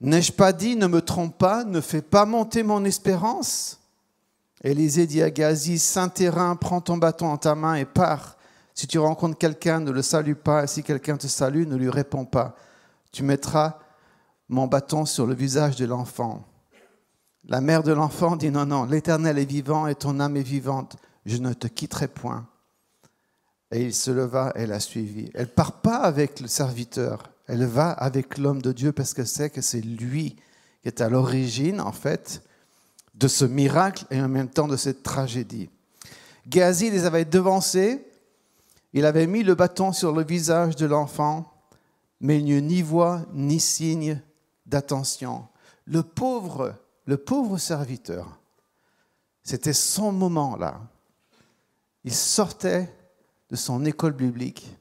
N'ai-je 0.00 0.30
pas 0.30 0.52
dit, 0.52 0.76
ne 0.76 0.86
me 0.86 1.00
trompe 1.00 1.38
pas, 1.38 1.64
ne 1.64 1.80
fais 1.80 2.02
pas 2.02 2.26
monter 2.26 2.62
mon 2.62 2.84
espérance? 2.84 3.80
Élisée 4.62 5.06
dit 5.06 5.22
à 5.22 5.30
Gazi, 5.30 5.78
Saint 5.78 6.10
terrain, 6.10 6.54
prends 6.56 6.82
ton 6.82 6.98
bâton 6.98 7.26
en 7.26 7.38
ta 7.38 7.54
main 7.54 7.74
et 7.74 7.86
pars. 7.86 8.36
Si 8.74 8.86
tu 8.86 8.98
rencontres 8.98 9.38
quelqu'un, 9.38 9.80
ne 9.80 9.90
le 9.90 10.02
salue 10.02 10.34
pas, 10.34 10.66
si 10.66 10.82
quelqu'un 10.82 11.16
te 11.16 11.26
salue, 11.26 11.66
ne 11.66 11.76
lui 11.76 11.88
réponds 11.88 12.26
pas. 12.26 12.54
Tu 13.10 13.22
mettras 13.22 13.78
mon 14.50 14.66
bâton 14.66 15.06
sur 15.06 15.26
le 15.26 15.34
visage 15.34 15.76
de 15.76 15.86
l'enfant. 15.86 16.44
La 17.46 17.60
mère 17.60 17.82
de 17.82 17.92
l'enfant 17.92 18.36
dit, 18.36 18.50
non, 18.50 18.66
non, 18.66 18.84
l'Éternel 18.84 19.38
est 19.38 19.44
vivant 19.44 19.86
et 19.86 19.94
ton 19.94 20.20
âme 20.20 20.36
est 20.36 20.42
vivante, 20.42 20.96
je 21.24 21.38
ne 21.38 21.52
te 21.52 21.66
quitterai 21.66 22.08
point. 22.08 22.46
Et 23.74 23.82
il 23.82 23.92
se 23.92 24.12
leva 24.12 24.52
et 24.54 24.66
la 24.66 24.78
suivit. 24.78 25.32
Elle 25.34 25.48
part 25.48 25.80
pas 25.80 25.96
avec 25.96 26.38
le 26.38 26.46
serviteur, 26.46 27.32
elle 27.48 27.64
va 27.64 27.90
avec 27.90 28.38
l'homme 28.38 28.62
de 28.62 28.70
Dieu 28.70 28.92
parce 28.92 29.12
qu'elle 29.12 29.26
sait 29.26 29.50
que 29.50 29.60
c'est 29.60 29.80
lui 29.80 30.36
qui 30.80 30.86
est 30.88 31.00
à 31.00 31.08
l'origine, 31.08 31.80
en 31.80 31.90
fait, 31.90 32.40
de 33.16 33.26
ce 33.26 33.44
miracle 33.44 34.06
et 34.12 34.20
en 34.20 34.28
même 34.28 34.48
temps 34.48 34.68
de 34.68 34.76
cette 34.76 35.02
tragédie. 35.02 35.70
Gazi 36.46 36.88
les 36.88 37.04
avait 37.04 37.24
devancés, 37.24 38.06
il 38.92 39.06
avait 39.06 39.26
mis 39.26 39.42
le 39.42 39.56
bâton 39.56 39.92
sur 39.92 40.12
le 40.12 40.22
visage 40.22 40.76
de 40.76 40.86
l'enfant, 40.86 41.52
mais 42.20 42.38
il 42.38 42.44
n'y 42.44 42.52
eut 42.52 42.62
ni 42.62 42.80
voix 42.80 43.22
ni 43.32 43.58
signe 43.58 44.22
d'attention. 44.66 45.48
Le 45.84 46.04
pauvre, 46.04 46.76
le 47.06 47.16
pauvre 47.16 47.58
serviteur, 47.58 48.38
c'était 49.42 49.72
son 49.72 50.12
moment 50.12 50.54
là. 50.56 50.80
Il 52.04 52.14
sortait 52.14 52.88
de 53.50 53.56
son 53.56 53.84
école 53.84 54.12
biblique. 54.12 54.76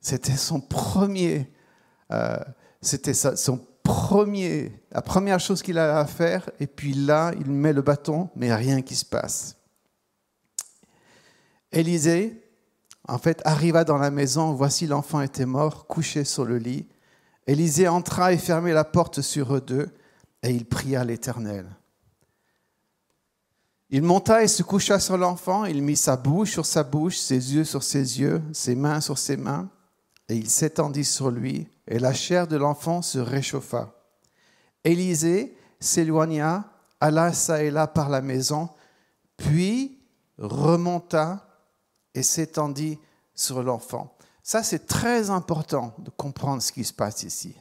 C'était 0.00 0.36
son 0.36 0.60
premier, 0.60 1.50
euh, 2.10 2.38
c'était 2.80 3.14
son 3.14 3.60
premier, 3.82 4.82
la 4.92 5.02
première 5.02 5.40
chose 5.40 5.62
qu'il 5.62 5.78
a 5.78 5.98
à 5.98 6.06
faire. 6.06 6.50
Et 6.60 6.66
puis 6.66 6.94
là, 6.94 7.32
il 7.38 7.50
met 7.50 7.72
le 7.72 7.82
bâton, 7.82 8.30
mais 8.36 8.54
rien 8.54 8.82
qui 8.82 8.94
se 8.94 9.04
passe. 9.04 9.56
Élisée, 11.72 12.42
en 13.06 13.18
fait, 13.18 13.42
arriva 13.44 13.84
dans 13.84 13.98
la 13.98 14.10
maison. 14.10 14.52
Voici 14.52 14.86
l'enfant 14.86 15.20
était 15.20 15.46
mort, 15.46 15.86
couché 15.86 16.24
sur 16.24 16.44
le 16.44 16.58
lit. 16.58 16.86
Élisée 17.46 17.88
entra 17.88 18.32
et 18.32 18.38
fermait 18.38 18.74
la 18.74 18.84
porte 18.84 19.22
sur 19.22 19.54
eux 19.54 19.60
deux, 19.60 19.88
et 20.42 20.50
il 20.50 20.66
pria 20.66 21.02
l'Éternel. 21.04 21.66
Il 23.90 24.02
monta 24.02 24.42
et 24.42 24.48
se 24.48 24.62
coucha 24.62 25.00
sur 25.00 25.16
l'enfant, 25.16 25.64
il 25.64 25.82
mit 25.82 25.96
sa 25.96 26.16
bouche 26.16 26.52
sur 26.52 26.66
sa 26.66 26.84
bouche, 26.84 27.16
ses 27.16 27.54
yeux 27.54 27.64
sur 27.64 27.82
ses 27.82 28.20
yeux, 28.20 28.42
ses 28.52 28.74
mains 28.74 29.00
sur 29.00 29.16
ses 29.16 29.38
mains, 29.38 29.70
et 30.28 30.36
il 30.36 30.50
s'étendit 30.50 31.06
sur 31.06 31.30
lui, 31.30 31.68
et 31.86 31.98
la 31.98 32.12
chair 32.12 32.46
de 32.46 32.56
l'enfant 32.56 33.00
se 33.00 33.18
réchauffa. 33.18 33.94
Élisée 34.84 35.56
s'éloigna, 35.80 36.70
alla 37.00 37.32
çà 37.32 37.62
et 37.62 37.70
là 37.70 37.86
par 37.86 38.10
la 38.10 38.20
maison, 38.20 38.68
puis 39.38 39.98
remonta 40.36 41.48
et 42.14 42.22
s'étendit 42.22 42.98
sur 43.34 43.62
l'enfant. 43.62 44.16
Ça, 44.42 44.62
c'est 44.62 44.86
très 44.86 45.30
important 45.30 45.94
de 45.98 46.10
comprendre 46.10 46.62
ce 46.62 46.72
qui 46.72 46.84
se 46.84 46.92
passe 46.92 47.22
ici. 47.22 47.56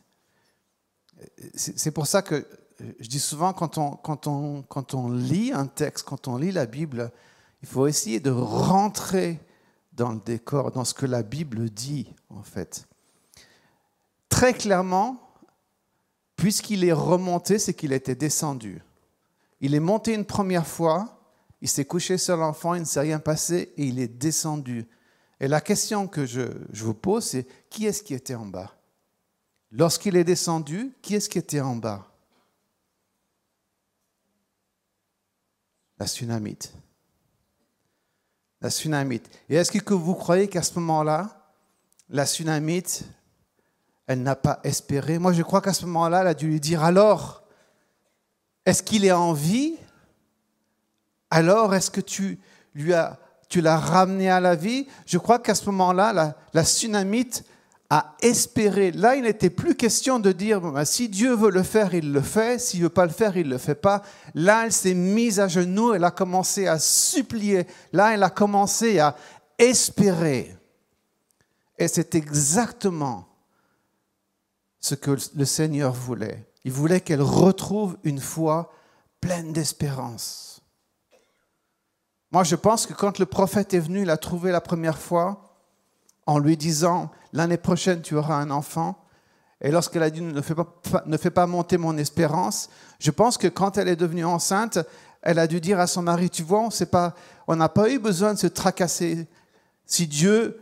C'est 1.56 1.92
pour 1.92 2.08
ça 2.08 2.22
que 2.22 2.46
je 3.00 3.08
dis 3.08 3.20
souvent, 3.20 3.54
quand 3.54 3.78
on, 4.28 5.10
lit 5.10 5.52
un 5.54 5.66
texte, 5.66 6.06
quand 6.06 6.28
on 6.28 6.38
lit 6.38 6.52
la 6.52 6.66
Bible, 6.66 7.12
il 7.62 7.68
faut 7.68 7.88
essayer 7.88 8.20
de 8.20 8.30
rentrer 8.30 9.40
dans 9.94 10.12
le 10.12 10.20
décor, 10.20 10.72
dans 10.72 10.86
ce 10.86 10.94
que 10.94 11.06
la 11.06 11.24
Bible 11.24 11.70
dit, 11.70 12.14
en 12.30 12.44
fait. 12.44 12.88
Très 14.30 14.54
clairement, 14.54 15.18
puisqu'il 16.36 16.84
est 16.84 16.94
remonté, 16.94 17.58
c'est 17.58 17.74
qu'il 17.74 17.94
était 17.94 18.16
descendu. 18.16 18.84
Il 19.60 19.74
est 19.74 19.80
monté 19.80 20.14
une 20.14 20.26
première 20.26 20.68
fois, 20.68 21.20
il 21.62 21.68
s'est 21.68 21.86
couché 21.86 22.20
sur 22.20 22.38
l'enfant, 22.38 22.76
il 22.76 22.82
ne 22.82 22.86
s'est 22.86 23.00
rien 23.00 23.20
passé, 23.20 23.74
et 23.78 23.86
il 23.86 24.00
est 24.00 24.08
descendu. 24.08 24.86
Et 25.40 25.48
la 25.48 25.62
question 25.62 26.08
que 26.08 26.26
je 26.26 26.52
vous 26.74 26.94
pose, 26.94 27.26
c'est 27.26 27.48
qui 27.70 27.88
est-ce 27.88 28.04
qui 28.04 28.14
était 28.14 28.36
en 28.36 28.46
bas? 28.46 28.76
Lorsqu'il 29.72 30.16
est 30.16 30.24
descendu, 30.24 30.94
qui 31.02 31.16
est-ce 31.16 31.28
qui 31.28 31.40
était 31.40 31.62
en 31.62 31.76
bas? 31.76 32.08
La 36.00 36.06
tsunamite. 36.06 36.74
La 38.62 38.70
tsunamite. 38.70 39.30
Et 39.50 39.56
est-ce 39.56 39.72
que 39.72 39.94
vous 39.94 40.16
croyez 40.16 40.48
qu'à 40.48 40.62
ce 40.62 40.78
moment-là, 40.80 41.52
la 42.10 42.26
tsunamite, 42.26 43.04
elle 44.06 44.24
n'a 44.24 44.36
pas 44.36 44.60
espéré? 44.64 45.20
Moi, 45.20 45.34
je 45.34 45.44
crois 45.44 45.62
qu'à 45.62 45.74
ce 45.74 45.86
moment-là, 45.86 46.22
elle 46.22 46.28
a 46.28 46.34
dû 46.34 46.48
lui 46.48 46.60
dire 46.60 46.84
alors, 46.84 47.44
est-ce 48.66 48.84
qu'il 48.84 49.06
est 49.06 49.12
en 49.12 49.34
vie? 49.34 49.76
Alors, 51.30 51.74
est-ce 51.74 51.92
que 51.92 52.02
tu 52.02 52.40
lui 52.74 52.94
as, 52.94 53.20
tu 53.50 53.62
l'as 53.62 53.78
ramené 53.78 54.30
à 54.30 54.40
la 54.40 54.56
vie? 54.56 54.88
Je 55.06 55.18
crois 55.18 55.40
qu'à 55.40 55.56
ce 55.56 55.66
moment-là, 55.68 56.14
la, 56.14 56.36
la 56.54 56.64
tsunamite 56.64 57.44
à 57.90 58.16
espérer. 58.22 58.92
Là, 58.92 59.16
il 59.16 59.24
n'était 59.24 59.50
plus 59.50 59.76
question 59.76 60.20
de 60.20 60.32
dire, 60.32 60.60
ben, 60.60 60.84
si 60.84 61.08
Dieu 61.08 61.34
veut 61.34 61.52
le 61.52 61.64
faire, 61.64 61.94
il 61.94 62.12
le 62.12 62.22
fait, 62.22 62.60
s'il 62.60 62.82
ne 62.82 62.86
veut 62.86 62.90
pas 62.90 63.06
le 63.06 63.12
faire, 63.12 63.38
il 63.38 63.46
ne 63.46 63.52
le 63.52 63.58
fait 63.58 63.76
pas. 63.76 64.02
Là, 64.34 64.66
elle 64.66 64.74
s'est 64.74 64.94
mise 64.94 65.40
à 65.40 65.48
genoux, 65.48 65.94
elle 65.94 66.04
a 66.04 66.12
commencé 66.12 66.68
à 66.68 66.80
supplier. 66.80 67.66
Là, 67.94 68.14
elle 68.14 68.24
a 68.24 68.30
commencé 68.30 69.00
à 69.00 69.16
espérer. 69.58 70.56
Et 71.78 71.88
c'est 71.88 72.16
exactement 72.16 73.28
ce 74.80 74.96
que 74.96 75.16
le 75.36 75.46
Seigneur 75.46 75.94
voulait. 75.94 76.46
Il 76.66 76.72
voulait 76.74 77.02
qu'elle 77.02 77.22
retrouve 77.22 77.98
une 78.04 78.20
foi 78.20 78.74
pleine 79.22 79.54
d'espérance. 79.54 80.62
Moi, 82.32 82.44
je 82.44 82.56
pense 82.56 82.86
que 82.86 82.94
quand 82.94 83.20
le 83.20 83.26
prophète 83.26 83.74
est 83.74 83.80
venu 83.80 84.04
l'a 84.04 84.18
trouvé 84.18 84.52
la 84.52 84.60
première 84.60 84.98
fois, 84.98 85.47
en 86.28 86.38
lui 86.38 86.58
disant, 86.58 87.10
l'année 87.34 87.58
prochaine 87.58 88.02
tu 88.02 88.16
auras 88.16 88.36
un 88.36 88.52
enfant. 88.52 89.04
Et 89.62 89.72
lorsqu'elle 89.72 90.04
a 90.04 90.12
dit 90.12 90.22
ne 90.22 90.42
fais, 90.42 90.54
pas, 90.54 90.68
ne 91.08 91.18
fais 91.18 91.32
pas 91.32 91.48
monter 91.48 91.78
mon 91.78 91.98
espérance, 91.98 92.70
je 93.00 93.10
pense 93.10 93.40
que 93.40 93.48
quand 93.48 93.78
elle 93.78 93.88
est 93.88 93.96
devenue 93.96 94.26
enceinte, 94.26 94.78
elle 95.24 95.40
a 95.40 95.48
dû 95.48 95.60
dire 95.60 95.80
à 95.80 95.88
son 95.88 96.04
mari, 96.04 96.30
tu 96.30 96.44
vois, 96.44 96.70
on 97.48 97.56
n'a 97.56 97.70
pas 97.70 97.90
eu 97.90 97.98
besoin 97.98 98.34
de 98.34 98.40
se 98.40 98.48
tracasser. 98.48 99.28
Si 99.86 100.06
Dieu, 100.06 100.62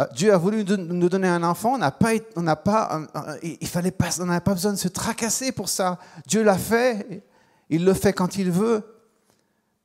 euh, 0.00 0.06
Dieu 0.14 0.32
a 0.32 0.38
voulu 0.38 0.64
nous 0.64 1.08
donner 1.08 1.28
un 1.28 1.42
enfant, 1.44 1.74
on 1.74 1.78
n'a 1.78 1.92
pas, 1.92 2.10
on 2.34 2.44
pas, 2.56 3.00
il 3.42 3.68
fallait 3.68 3.90
pas, 3.90 4.20
on 4.20 4.26
n'a 4.26 4.40
pas 4.40 4.54
besoin 4.54 4.72
de 4.72 4.78
se 4.78 4.88
tracasser 4.88 5.52
pour 5.52 5.68
ça. 5.68 5.98
Dieu 6.26 6.42
l'a 6.42 6.58
fait, 6.58 7.22
il 7.68 7.84
le 7.84 7.94
fait 7.94 8.12
quand 8.12 8.36
il 8.36 8.50
veut. 8.50 8.82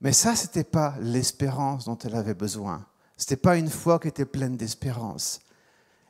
Mais 0.01 0.13
ça, 0.13 0.35
ce 0.35 0.47
n'était 0.47 0.63
pas 0.63 0.95
l'espérance 0.99 1.85
dont 1.85 1.97
elle 2.03 2.15
avait 2.15 2.33
besoin. 2.33 2.85
Ce 3.17 3.23
n'était 3.25 3.37
pas 3.37 3.57
une 3.57 3.69
foi 3.69 3.99
qui 3.99 4.07
était 4.07 4.25
pleine 4.25 4.57
d'espérance. 4.57 5.41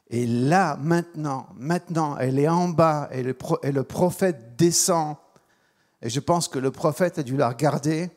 Et 0.09 0.25
là, 0.25 0.77
maintenant, 0.77 1.47
maintenant, 1.55 2.17
elle 2.17 2.39
est 2.39 2.47
en 2.47 2.69
bas 2.69 3.09
et 3.11 3.23
le, 3.23 3.35
et 3.63 3.71
le 3.71 3.83
prophète 3.83 4.55
descend. 4.55 5.17
Et 6.01 6.09
je 6.09 6.19
pense 6.19 6.47
que 6.47 6.59
le 6.59 6.71
prophète 6.71 7.19
a 7.19 7.23
dû 7.23 7.37
la 7.37 7.49
regarder. 7.49 8.11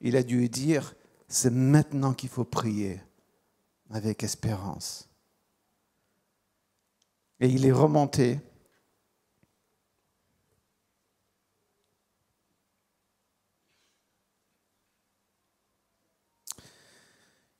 Il 0.00 0.16
a 0.16 0.22
dû 0.22 0.38
lui 0.38 0.48
dire, 0.48 0.94
c'est 1.28 1.52
maintenant 1.52 2.12
qu'il 2.12 2.28
faut 2.28 2.44
prier 2.44 3.00
avec 3.90 4.22
espérance. 4.22 5.08
Et 7.40 7.48
il 7.48 7.66
est 7.66 7.72
remonté 7.72 8.40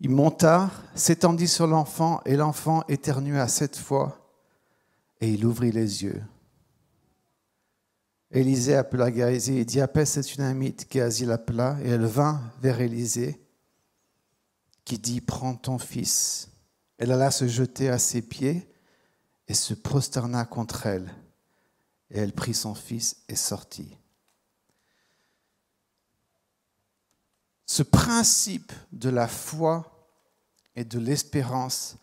Il 0.05 0.11
monta, 0.11 0.69
s'étendit 0.97 1.47
sur 1.47 1.69
l'enfant, 1.69 2.21
et 2.27 2.35
l'enfant 2.35 2.83
éternua 2.89 3.47
sept 3.47 3.77
fois, 3.77 4.19
et 5.21 5.29
il 5.29 5.47
ouvrit 5.47 5.71
les 5.71 6.03
yeux. 6.03 6.21
Élisée 8.33 8.75
appela 8.75 9.15
Géasi 9.15 9.59
et 9.59 9.65
dit 9.65 9.81
Appelle 9.81 10.09
cette 10.09 10.41
amite. 10.41 10.93
Géasi 10.93 11.25
l'appela, 11.25 11.79
et 11.85 11.91
elle 11.91 12.05
vint 12.05 12.41
vers 12.61 12.81
Élisée, 12.81 13.41
qui 14.85 14.99
dit 14.99 15.21
Prends 15.21 15.55
ton 15.55 15.79
fils. 15.79 16.51
Elle 16.99 17.13
alla 17.13 17.31
se 17.31 17.47
jeter 17.47 17.89
à 17.89 18.01
ses 18.01 18.23
pieds 18.23 18.69
et 19.47 19.55
se 19.55 19.73
prosterna 19.73 20.45
contre 20.45 20.87
elle. 20.87 21.15
Et 22.11 22.19
elle 22.19 22.33
prit 22.33 22.55
son 22.55 22.75
fils 22.75 23.19
et 23.29 23.37
sortit. 23.37 23.97
Ce 27.67 27.85
principe 27.85 28.73
de 28.91 29.09
la 29.09 29.29
foi 29.29 29.92
et 30.77 30.85
de 30.85 30.99
l'espérance 30.99 31.97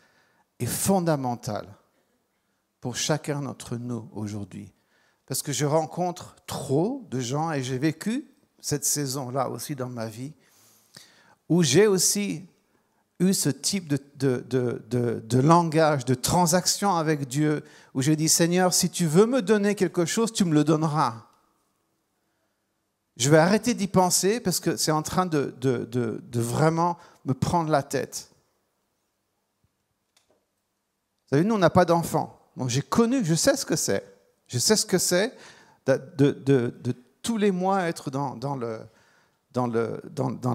est 0.59 0.65
fondamentale 0.65 1.67
pour 2.81 2.95
chacun 2.95 3.41
d'entre 3.41 3.77
nous 3.77 4.09
aujourd'hui. 4.13 4.71
Parce 5.25 5.41
que 5.41 5.51
je 5.51 5.65
rencontre 5.65 6.35
trop 6.47 7.05
de 7.09 7.19
gens, 7.19 7.51
et 7.51 7.61
j'ai 7.61 7.77
vécu 7.77 8.25
cette 8.59 8.85
saison-là 8.85 9.49
aussi 9.49 9.75
dans 9.75 9.89
ma 9.89 10.07
vie, 10.07 10.33
où 11.49 11.63
j'ai 11.63 11.87
aussi 11.87 12.45
eu 13.19 13.33
ce 13.33 13.49
type 13.49 13.87
de, 13.87 13.99
de, 14.15 14.45
de, 14.49 15.21
de, 15.25 15.39
langage, 15.39 16.05
de 16.05 16.15
transaction 16.15 16.95
avec 16.95 17.27
Dieu, 17.27 17.63
où 17.93 18.01
j'ai 18.01 18.15
dit, 18.15 18.29
Seigneur, 18.29 18.73
si 18.73 18.89
tu 18.89 19.05
veux 19.05 19.25
me 19.25 19.41
donner 19.41 19.75
quelque 19.75 20.05
chose, 20.05 20.31
tu 20.31 20.45
me 20.45 20.53
le 20.53 20.63
donneras. 20.63 21.25
Je 23.17 23.29
vais 23.29 23.37
arrêter 23.37 23.73
d'y 23.73 23.87
penser 23.87 24.39
parce 24.39 24.61
que 24.61 24.77
c'est 24.77 24.91
en 24.91 25.01
train 25.01 25.25
de, 25.25 25.53
vraiment 26.33 26.97
me 27.25 27.33
prendre 27.33 27.69
la 27.69 27.83
tête. 27.83 28.31
Vous 31.29 31.37
savez, 31.37 31.47
nous, 31.47 31.55
on 31.55 31.59
n'a 31.59 31.69
pas 31.69 31.85
d'enfants. 31.85 32.39
Donc 32.57 32.69
j'ai 32.69 32.81
connu, 32.81 33.23
je 33.23 33.35
sais 33.35 33.55
ce 33.55 33.65
que 33.65 33.75
c'est. 33.75 34.03
Je 34.47 34.57
sais 34.57 34.75
ce 34.75 34.85
que 34.85 34.97
c'est 34.97 35.35
de, 35.85 36.95
tous 37.21 37.37
les 37.37 37.51
mois 37.51 37.83
être 37.83 38.09
dans, 38.09 38.55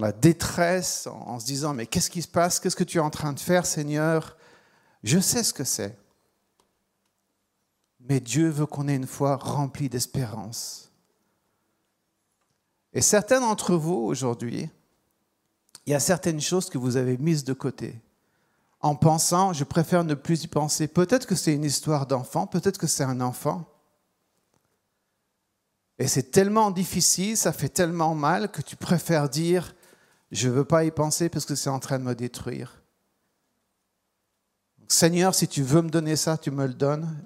la 0.01 0.13
détresse, 0.13 1.07
en, 1.07 1.39
se 1.39 1.47
disant, 1.47 1.75
mais 1.75 1.87
qu'est-ce 1.87 2.11
qui 2.11 2.23
se 2.23 2.29
passe? 2.29 2.59
Qu'est-ce 2.59 2.77
que 2.77 2.85
tu 2.85 2.99
es 2.99 3.01
en 3.01 3.11
train 3.11 3.33
de 3.33 3.41
faire, 3.41 3.67
Seigneur? 3.67 4.37
Je 5.05 5.19
sais 5.19 5.45
ce 5.45 5.53
que 5.53 5.65
c'est. 5.65 5.97
Mais 8.01 8.21
Dieu 8.21 8.49
veut 8.49 8.67
qu'on 8.67 8.89
ait 8.89 8.97
une 8.97 9.07
foi 9.07 9.37
remplie 9.37 9.89
d'espérance. 9.89 10.91
Et 12.93 13.01
certains 13.01 13.41
d'entre 13.41 13.77
vous, 13.77 13.95
aujourd'hui, 13.95 14.69
il 15.87 15.91
y 15.93 15.95
a 15.95 16.01
certaines 16.01 16.41
choses 16.41 16.69
que 16.69 16.79
vous 16.79 16.97
avez 16.97 17.17
mises 17.19 17.45
de 17.45 17.53
côté. 17.53 18.01
En 18.85 18.97
pensant, 18.97 19.55
je 19.55 19.65
préfère 19.65 20.05
ne 20.05 20.13
plus 20.13 20.45
y 20.45 20.47
penser. 20.47 20.89
Peut-être 20.89 21.27
que 21.27 21.35
c'est 21.35 21.55
une 21.55 21.65
histoire 21.65 22.07
d'enfant, 22.07 22.47
peut-être 22.47 22.77
que 22.77 22.87
c'est 22.87 23.03
un 23.03 23.23
enfant. 23.23 23.67
Et 25.99 26.07
c'est 26.07 26.31
tellement 26.31 26.71
difficile, 26.71 27.35
ça 27.39 27.55
fait 27.55 27.71
tellement 27.71 28.15
mal 28.15 28.51
que 28.51 28.61
tu 28.61 28.77
préfères 28.77 29.31
dire, 29.31 29.75
je 30.31 30.49
ne 30.49 30.53
veux 30.53 30.67
pas 30.67 30.85
y 30.85 30.91
penser 30.91 31.31
parce 31.31 31.47
que 31.47 31.55
c'est 31.55 31.71
en 31.71 31.79
train 31.79 31.99
de 31.99 32.05
me 32.05 32.15
détruire. 32.15 32.83
Seigneur, 34.87 35.35
si 35.35 35.49
tu 35.49 35.63
veux 35.63 35.81
me 35.81 35.89
donner 35.89 36.15
ça, 36.15 36.37
tu 36.37 36.51
me 36.51 36.67
le 36.67 36.75
donnes. 36.75 37.25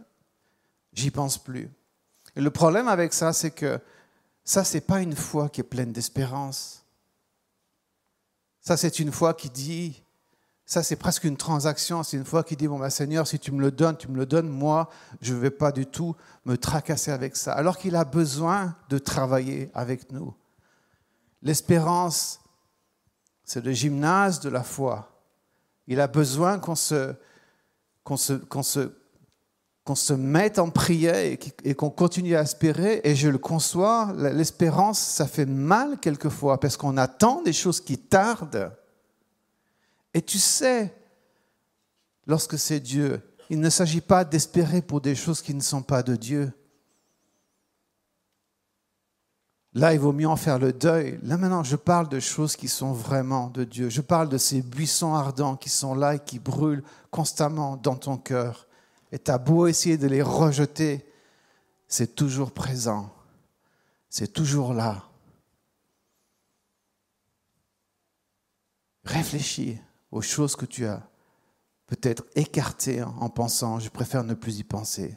J'y 0.93 1.11
pense 1.11 1.39
plus. 1.39 1.69
Et 2.37 2.41
le 2.41 2.53
problème 2.53 2.87
avec 2.87 3.13
ça, 3.13 3.33
c'est 3.33 3.51
que 3.51 3.81
ça, 4.45 4.63
ce 4.63 4.75
n'est 4.75 4.81
pas 4.81 5.01
une 5.01 5.17
foi 5.17 5.49
qui 5.49 5.63
est 5.63 5.65
pleine 5.65 5.91
d'espérance. 5.91 6.85
Ça, 8.61 8.77
c'est 8.77 9.01
une 9.01 9.11
foi 9.11 9.35
qui 9.35 9.51
dit, 9.51 10.05
ça, 10.69 10.83
c'est 10.83 10.97
presque 10.97 11.25
une 11.25 11.39
transaction. 11.39 12.03
C'est 12.03 12.19
une 12.19 12.27
foi 12.27 12.45
qui 12.45 12.55
dit, 12.55 12.69
bon, 12.69 12.79
bah, 12.79 12.91
Seigneur, 12.91 13.27
si 13.27 13.39
tu 13.39 13.53
me 13.53 13.61
le 13.63 13.71
donnes, 13.71 13.97
tu 13.97 14.07
me 14.09 14.19
le 14.19 14.27
donnes. 14.27 14.51
Moi, 14.51 14.91
je 15.23 15.33
ne 15.33 15.39
vais 15.39 15.51
pas 15.51 15.73
du 15.73 15.87
tout 15.87 16.15
me 16.45 16.59
tracasser 16.59 17.11
avec 17.11 17.37
ça. 17.37 17.55
Alors 17.55 17.79
qu'il 17.79 17.97
a 17.97 18.05
besoin 18.05 18.77
de 18.91 18.99
travailler 18.99 19.71
avec 19.73 20.13
nous. 20.13 20.35
L'espérance, 21.41 22.41
c'est 23.45 23.65
le 23.65 23.73
gymnase 23.73 24.41
de 24.41 24.51
la 24.51 24.63
foi. 24.63 25.11
Il 25.87 26.03
a 26.03 26.07
besoin 26.07 26.59
qu'on 26.59 26.75
se, 26.75 27.15
qu'on 28.05 28.19
se, 28.19 28.35
qu'on 28.35 28.63
se, 28.63 28.93
qu'on 29.85 29.95
se 29.95 30.13
mette 30.13 30.59
en 30.59 30.69
prière 30.69 31.39
et 31.65 31.75
qu'on 31.75 31.89
continue 31.89 32.37
à 32.37 32.43
espérer. 32.43 33.01
Et 33.05 33.17
je 33.17 33.31
le 33.31 33.39
conçois, 33.39 34.13
l'espérance, 34.19 34.99
ça 34.99 35.27
fait 35.27 35.47
mal 35.47 35.97
quelquefois 35.99 36.61
parce 36.61 36.77
qu'on 36.77 36.99
attend 36.99 37.41
des 37.41 37.55
choses 37.55 37.81
qui 37.81 37.97
tardent. 37.97 38.71
Et 40.19 40.23
tu 40.23 40.41
sais, 40.41 40.93
lorsque 42.27 42.59
c'est 42.59 42.81
Dieu, 42.81 43.23
il 43.51 43.61
ne 43.61 43.71
s'agit 43.71 44.01
pas 44.01 44.25
d'espérer 44.25 44.83
pour 44.83 45.01
des 45.01 45.15
choses 45.15 45.41
qui 45.41 45.55
ne 45.55 45.61
sont 45.61 45.85
pas 45.85 46.03
de 46.03 46.17
Dieu. 46.17 46.53
Là, 49.75 49.95
il 49.95 50.01
vaut 50.01 50.13
mieux 50.13 50.27
en 50.27 50.35
faire 50.35 50.59
le 50.59 50.73
deuil. 50.73 51.21
Là, 51.23 51.37
maintenant, 51.37 51.63
je 51.63 51.77
parle 51.77 52.09
de 52.09 52.19
choses 52.19 52.57
qui 52.57 52.67
sont 52.67 52.93
vraiment 52.93 53.49
de 53.51 53.63
Dieu. 53.63 53.91
Je 53.91 54.01
parle 54.01 54.29
de 54.29 54.39
ces 54.39 54.61
buissons 54.61 55.15
ardents 55.15 55.55
qui 55.55 55.69
sont 55.69 55.95
là 55.95 56.17
et 56.17 56.19
qui 56.19 56.41
brûlent 56.41 56.83
constamment 57.13 57.77
dans 57.77 57.95
ton 57.95 58.17
cœur. 58.17 58.67
Et 59.13 59.21
tu 59.21 59.31
as 59.31 59.39
beau 59.39 59.69
essayer 59.69 59.99
de 59.99 60.09
les 60.09 60.23
rejeter, 60.23 61.07
c'est 61.87 62.17
toujours 62.17 62.51
présent. 62.51 63.15
C'est 64.11 64.33
toujours 64.33 64.75
là. 64.75 65.05
Réfléchis 69.05 69.79
aux 70.11 70.23
choses 70.23 70.57
que 70.57 70.67
tu 70.67 70.87
as 70.87 71.09
peut-être 71.87 72.25
écartées 72.35 73.03
en 73.03 73.31
pensant, 73.31 73.79
je 73.79 73.89
préfère 73.89 74.25
ne 74.25 74.35
plus 74.35 74.59
y 74.59 74.65
penser. 74.65 75.17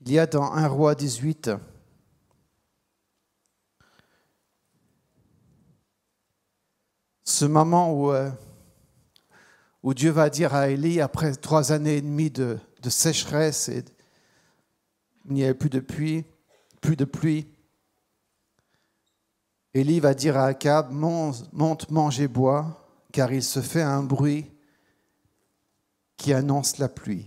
Il 0.00 0.12
y 0.12 0.18
a 0.18 0.26
dans 0.26 0.52
1 0.52 0.68
roi 0.68 0.94
18 0.94 1.50
ce 7.24 7.44
moment 7.44 7.92
où, 7.92 8.12
euh, 8.12 8.30
où 9.82 9.92
Dieu 9.94 10.10
va 10.10 10.30
dire 10.30 10.54
à 10.54 10.68
Élie, 10.68 11.00
après 11.00 11.34
trois 11.34 11.72
années 11.72 11.96
et 11.96 12.00
demie 12.00 12.30
de, 12.30 12.58
de 12.82 12.88
sécheresse, 12.88 13.68
et 13.68 13.84
il 15.26 15.32
n'y 15.32 15.44
avait 15.44 15.54
plus 15.54 15.68
de 15.68 15.80
pluie, 15.80 16.24
plus 16.80 16.96
de 16.96 17.04
pluie. 17.04 17.46
Élie 19.74 20.00
va 20.00 20.14
dire 20.14 20.36
à 20.36 20.46
Akab, 20.46 20.90
monte, 20.90 21.90
mange 21.90 22.20
et 22.20 22.28
bois, 22.28 22.86
car 23.12 23.32
il 23.32 23.42
se 23.42 23.60
fait 23.60 23.82
un 23.82 24.02
bruit 24.02 24.50
qui 26.16 26.32
annonce 26.32 26.78
la 26.78 26.88
pluie. 26.88 27.26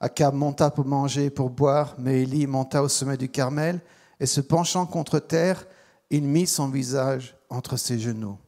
Akab 0.00 0.34
monta 0.34 0.70
pour 0.70 0.86
manger 0.86 1.26
et 1.26 1.30
pour 1.30 1.50
boire, 1.50 1.94
mais 1.98 2.22
Élie 2.22 2.46
monta 2.46 2.82
au 2.82 2.88
sommet 2.88 3.16
du 3.16 3.28
Carmel, 3.28 3.80
et 4.18 4.26
se 4.26 4.40
penchant 4.40 4.86
contre 4.86 5.18
terre, 5.18 5.66
il 6.10 6.24
mit 6.24 6.46
son 6.46 6.68
visage 6.68 7.36
entre 7.50 7.76
ses 7.76 7.98
genoux. 7.98 8.38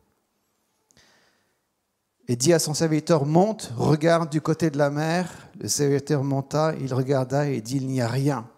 Et 2.26 2.36
dit 2.36 2.54
à 2.54 2.58
son 2.58 2.72
serviteur, 2.72 3.26
monte, 3.26 3.72
regarde 3.76 4.30
du 4.30 4.40
côté 4.40 4.70
de 4.70 4.78
la 4.78 4.88
mer. 4.88 5.30
Le 5.60 5.68
serviteur 5.68 6.24
monta, 6.24 6.74
il 6.80 6.94
regarda 6.94 7.46
et 7.46 7.60
dit, 7.60 7.76
il 7.76 7.86
n'y 7.86 8.00
a 8.00 8.08
rien. 8.08 8.48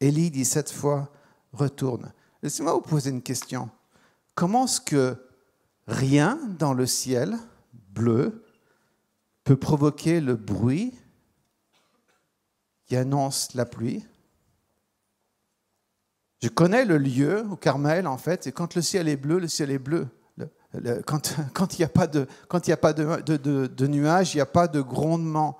Élie 0.00 0.30
dit 0.30 0.44
cette 0.44 0.70
fois, 0.70 1.10
retourne. 1.52 2.12
Laissez-moi 2.42 2.74
vous 2.74 2.80
poser 2.80 3.10
une 3.10 3.22
question. 3.22 3.70
Comment 4.34 4.64
est-ce 4.64 4.80
que 4.80 5.16
rien 5.86 6.38
dans 6.58 6.74
le 6.74 6.86
ciel 6.86 7.38
bleu 7.90 8.44
peut 9.44 9.56
provoquer 9.56 10.20
le 10.20 10.34
bruit 10.34 10.94
qui 12.86 12.96
annonce 12.96 13.54
la 13.54 13.64
pluie? 13.64 14.04
Je 16.42 16.48
connais 16.48 16.84
le 16.84 16.98
lieu 16.98 17.46
au 17.50 17.56
Carmel, 17.56 18.06
en 18.06 18.18
fait, 18.18 18.46
et 18.46 18.52
quand 18.52 18.74
le 18.74 18.82
ciel 18.82 19.08
est 19.08 19.16
bleu, 19.16 19.38
le 19.38 19.48
ciel 19.48 19.70
est 19.70 19.78
bleu. 19.78 20.08
quand 21.06 21.72
il 21.72 21.78
n'y 21.78 21.84
a 21.84 21.88
pas, 21.88 22.06
de, 22.06 22.26
de 23.66 23.86
nuages, 23.86 24.34
il 24.34 24.38
n'y 24.38 24.42
a 24.42 24.46
pas 24.46 24.68
de 24.68 24.80
grondement. 24.80 25.56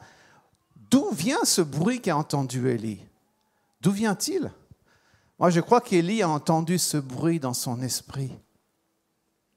D'où 0.90 1.11
vient 1.12 1.44
ce 1.44 1.62
bruit 1.62 2.01
qu'a 2.01 2.16
entendu 2.16 2.68
Élie? 2.68 3.01
D'où 3.85 3.90
vient-il? 3.90 4.51
Moi, 5.38 5.51
je 5.51 5.61
crois 5.61 5.83
qu'Élie 5.83 6.23
a 6.23 6.29
entendu 6.31 6.79
ce 6.79 6.97
bruit 6.97 7.38
dans 7.38 7.53
son 7.53 7.83
esprit. 7.83 8.33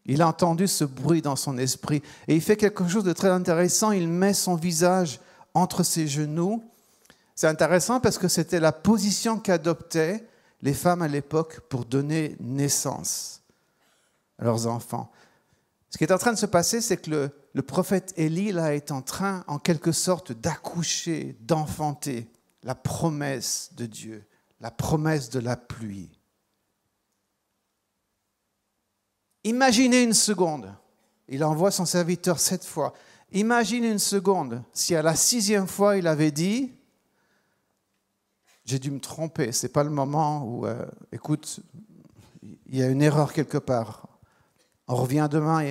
Il 0.06 0.22
a 0.22 0.28
entendu 0.28 0.68
ce 0.68 0.84
bruit 0.84 1.22
dans 1.22 1.38
son 1.38 1.58
esprit. 1.58 2.04
Et 2.28 2.36
il 2.36 2.42
fait 2.42 2.58
quelque 2.58 2.86
chose 2.90 3.06
de 3.06 3.14
très 3.14 3.30
intéressant. 3.30 3.92
Il 3.92 4.10
met 4.10 4.34
son 4.34 4.56
visage 4.56 5.22
entre 5.54 5.82
ses 5.82 6.10
genoux. 6.10 6.62
C'est 7.36 7.48
intéressant 7.48 8.02
parce 8.02 8.18
que 8.18 8.28
c'était 8.28 8.60
la 8.60 8.74
position 8.74 9.40
qu'adoptaient 9.40 10.28
les 10.62 10.74
femmes 10.74 11.04
à 11.04 11.08
l'époque 11.08 11.62
pour 11.70 11.86
donner 11.86 12.36
naissance 12.42 13.44
à 14.40 14.44
leurs 14.44 14.68
enfants. 14.68 15.10
Ce 15.90 15.98
qui 15.98 16.04
est 16.04 16.12
en 16.12 16.18
train 16.18 16.34
de 16.34 16.38
se 16.38 16.46
passer, 16.46 16.82
c'est 16.82 16.98
que 16.98 17.12
le, 17.12 17.32
le 17.54 17.62
prophète 17.62 18.14
Élie 18.18 18.52
là, 18.52 18.76
est 18.76 18.92
en 18.92 19.02
train, 19.02 19.46
en 19.48 19.58
quelque 19.58 19.94
sorte, 19.94 20.34
d'accoucher, 20.34 21.38
d'enfanter 21.40 22.28
la 22.64 22.76
promesse 22.76 23.72
de 23.76 23.86
Dieu, 23.86 24.26
la 24.60 24.72
promesse 24.72 25.30
de 25.30 25.40
la 25.40 25.56
pluie. 25.56 26.20
Imaginez 29.44 30.04
une 30.04 30.14
seconde, 30.14 30.74
il 31.28 31.44
envoie 31.44 31.72
son 31.72 31.86
serviteur 31.86 32.40
sept 32.40 32.66
fois. 32.66 32.94
Imagine 33.32 33.84
une 33.84 34.00
seconde 34.00 34.64
si 34.74 34.96
à 34.96 35.02
la 35.02 35.16
sixième 35.16 35.68
fois 35.68 35.98
il 35.98 36.08
avait 36.08 36.32
dit 36.32 36.72
J'ai 38.66 38.80
dû 38.80 38.92
me 38.92 39.00
tromper, 39.00 39.52
ce 39.52 39.66
n'est 39.66 39.72
pas 39.72 39.84
le 39.84 39.90
moment 39.90 40.44
où, 40.44 40.66
euh, 40.66 40.86
écoute, 41.12 41.62
il 42.42 42.78
y 42.78 42.82
a 42.82 42.88
une 42.88 43.02
erreur 43.02 43.34
quelque 43.34 43.58
part. 43.58 44.08
On 44.88 44.96
revient 44.96 45.28
demain 45.30 45.62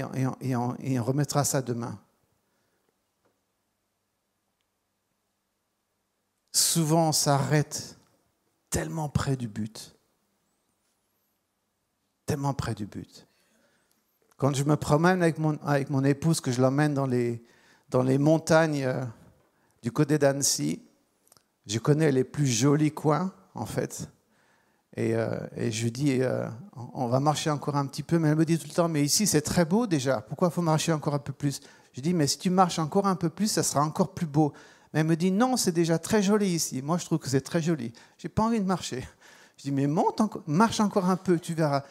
et 0.40 0.57
on 0.57 1.05
remettra 1.05 1.44
ça 1.44 1.62
demain. 1.62 1.99
Souvent 6.57 7.09
on 7.09 7.12
s'arrête 7.12 7.99
tellement 8.71 9.09
près 9.09 9.37
du 9.37 9.49
but. 9.49 9.97
Tellement 12.27 12.55
près 12.55 12.75
du 12.75 12.87
but. 12.87 13.27
Quand 14.37 14.55
je 14.55 14.64
me 14.64 14.77
promène 14.77 15.23
avec 15.23 15.38
mon, 15.38 15.59
avec 15.64 15.90
mon 15.90 16.05
épouse, 16.05 16.40
que 16.40 16.53
je 16.53 16.61
l'emmène 16.61 16.92
dans 16.92 17.07
les, 17.07 17.42
dans 17.88 18.03
les 18.03 18.19
montagnes 18.19 18.85
euh, 18.85 19.05
du 19.83 19.92
côté 19.92 20.19
d'Annecy, 20.19 20.83
Je 21.66 21.79
connais 21.79 22.12
les 22.12 22.25
plus 22.25 22.47
jolis 22.47 22.92
coins, 22.92 23.33
en 23.55 23.66
fait. 23.66 24.09
Et, 24.97 25.14
euh, 25.14 25.38
je 25.57 25.85
lui 25.85 25.90
dis, 25.90 26.23
euh, 26.23 26.49
on 26.95 27.07
va 27.09 27.19
marcher 27.19 27.51
encore 27.51 27.77
un 27.77 27.87
petit 27.87 28.03
peu. 28.03 28.19
Mais 28.19 28.29
elle 28.29 28.37
me 28.37 28.45
dit 28.45 28.59
tout 28.59 28.69
le 28.69 28.75
temps, 28.75 28.88
mais 28.88 29.03
ici, 29.03 29.27
c'est 29.27 29.42
très 29.42 29.64
beau 29.64 29.87
déjà. 29.87 30.21
Pourquoi 30.21 30.51
faut 30.51 30.62
marcher 30.62 30.92
encore 30.92 31.14
un 31.14 31.19
peu 31.19 31.33
plus? 31.33 31.61
Je 31.92 32.01
dis, 32.01 32.14
mais 32.14 32.27
si 32.27 32.38
tu 32.38 32.51
marches 32.51 32.79
encore 32.79 33.07
un 33.07 33.16
peu 33.16 33.31
plus, 33.31 33.49
ça 33.49 33.62
sera 33.62 33.83
encore 33.83 34.14
plus 34.14 34.27
beau. 34.27 34.53
Elle 34.96 35.04
me 35.04 35.14
dit, 35.14 35.30
non, 35.30 35.59
c'est 35.59 35.72
déjà 35.72 35.98
très 35.98 36.22
joli 36.22 36.48
ici. 36.48 36.80
Moi, 36.80 36.96
je 36.96 37.04
trouve 37.04 37.18
que 37.18 37.28
c'est 37.28 37.42
très 37.42 37.61
joli. 37.61 37.92
J'ai 38.16 38.30
pas 38.30 38.44
envie 38.44 38.61
de 38.61 38.64
marcher. 38.64 39.06
Je 39.59 39.64
dis, 39.64 39.70
mais 39.70 39.87
monte 39.87 40.22
marche 40.46 40.80
encore 40.80 41.11
un 41.11 41.16
peu, 41.16 41.38
tu 41.38 41.52
verras. 41.52 41.82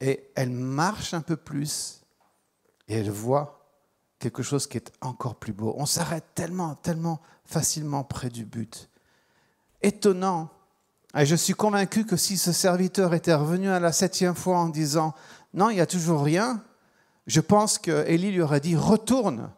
Et 0.00 0.28
elle 0.34 0.50
marche 0.50 1.14
un 1.14 1.20
peu 1.20 1.36
plus. 1.36 2.02
Et 2.88 2.96
elle 2.96 3.12
voit 3.12 3.64
quelque 4.18 4.42
chose 4.42 4.66
qui 4.66 4.76
est 4.76 4.90
encore 5.00 5.36
plus 5.36 5.52
beau. 5.52 5.72
On 5.78 5.86
s'arrête 5.86 6.24
tellement, 6.34 6.74
tellement 6.74 7.20
facilement 7.44 8.02
près 8.02 8.28
du 8.28 8.44
but. 8.44 8.90
Étonnant. 9.80 10.50
Et 11.16 11.26
je 11.26 11.36
suis 11.36 11.54
convaincu 11.54 12.06
que 12.06 12.16
si 12.16 12.36
ce 12.36 12.50
serviteur 12.50 13.14
était 13.14 13.34
revenu 13.34 13.70
à 13.70 13.78
la 13.78 13.92
septième 13.92 14.34
fois 14.34 14.58
en 14.58 14.68
disant 14.68 15.14
non, 15.54 15.70
il 15.70 15.74
n'y 15.74 15.80
a 15.80 15.86
toujours 15.86 16.24
rien, 16.24 16.60
je 17.28 17.40
pense 17.40 17.78
qu'Élie 17.78 18.32
lui 18.32 18.42
aurait 18.42 18.58
dit 18.58 18.74
retourne. 18.74 19.48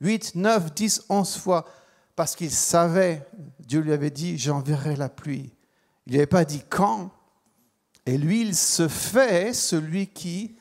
8, 0.00 0.36
9, 0.36 0.72
10, 0.72 1.06
11 1.08 1.36
fois. 1.36 1.64
Parce 2.16 2.36
qu'il 2.36 2.50
savait, 2.50 3.26
Dieu 3.60 3.80
lui 3.80 3.92
avait 3.92 4.10
dit 4.10 4.38
j'enverrai 4.38 4.96
la 4.96 5.08
pluie. 5.08 5.54
Il 6.06 6.12
n'avait 6.12 6.26
pas 6.26 6.44
dit 6.44 6.62
quand. 6.68 7.10
Et 8.06 8.18
lui, 8.18 8.42
il 8.42 8.54
se 8.54 8.86
fait 8.88 9.54
celui 9.54 10.08
qui 10.08 10.56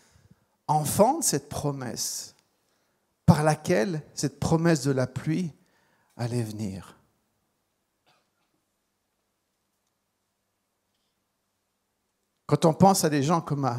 enfante 0.67 1.23
cette 1.23 1.49
promesse 1.49 2.35
par 3.25 3.43
laquelle 3.43 4.01
cette 4.13 4.39
promesse 4.39 4.83
de 4.83 4.91
la 4.91 5.07
pluie 5.07 5.51
allait 6.15 6.43
venir. 6.43 6.97
Quand 12.45 12.65
on 12.65 12.73
pense 12.73 13.03
à 13.03 13.09
des 13.09 13.23
gens 13.23 13.41
comme 13.41 13.69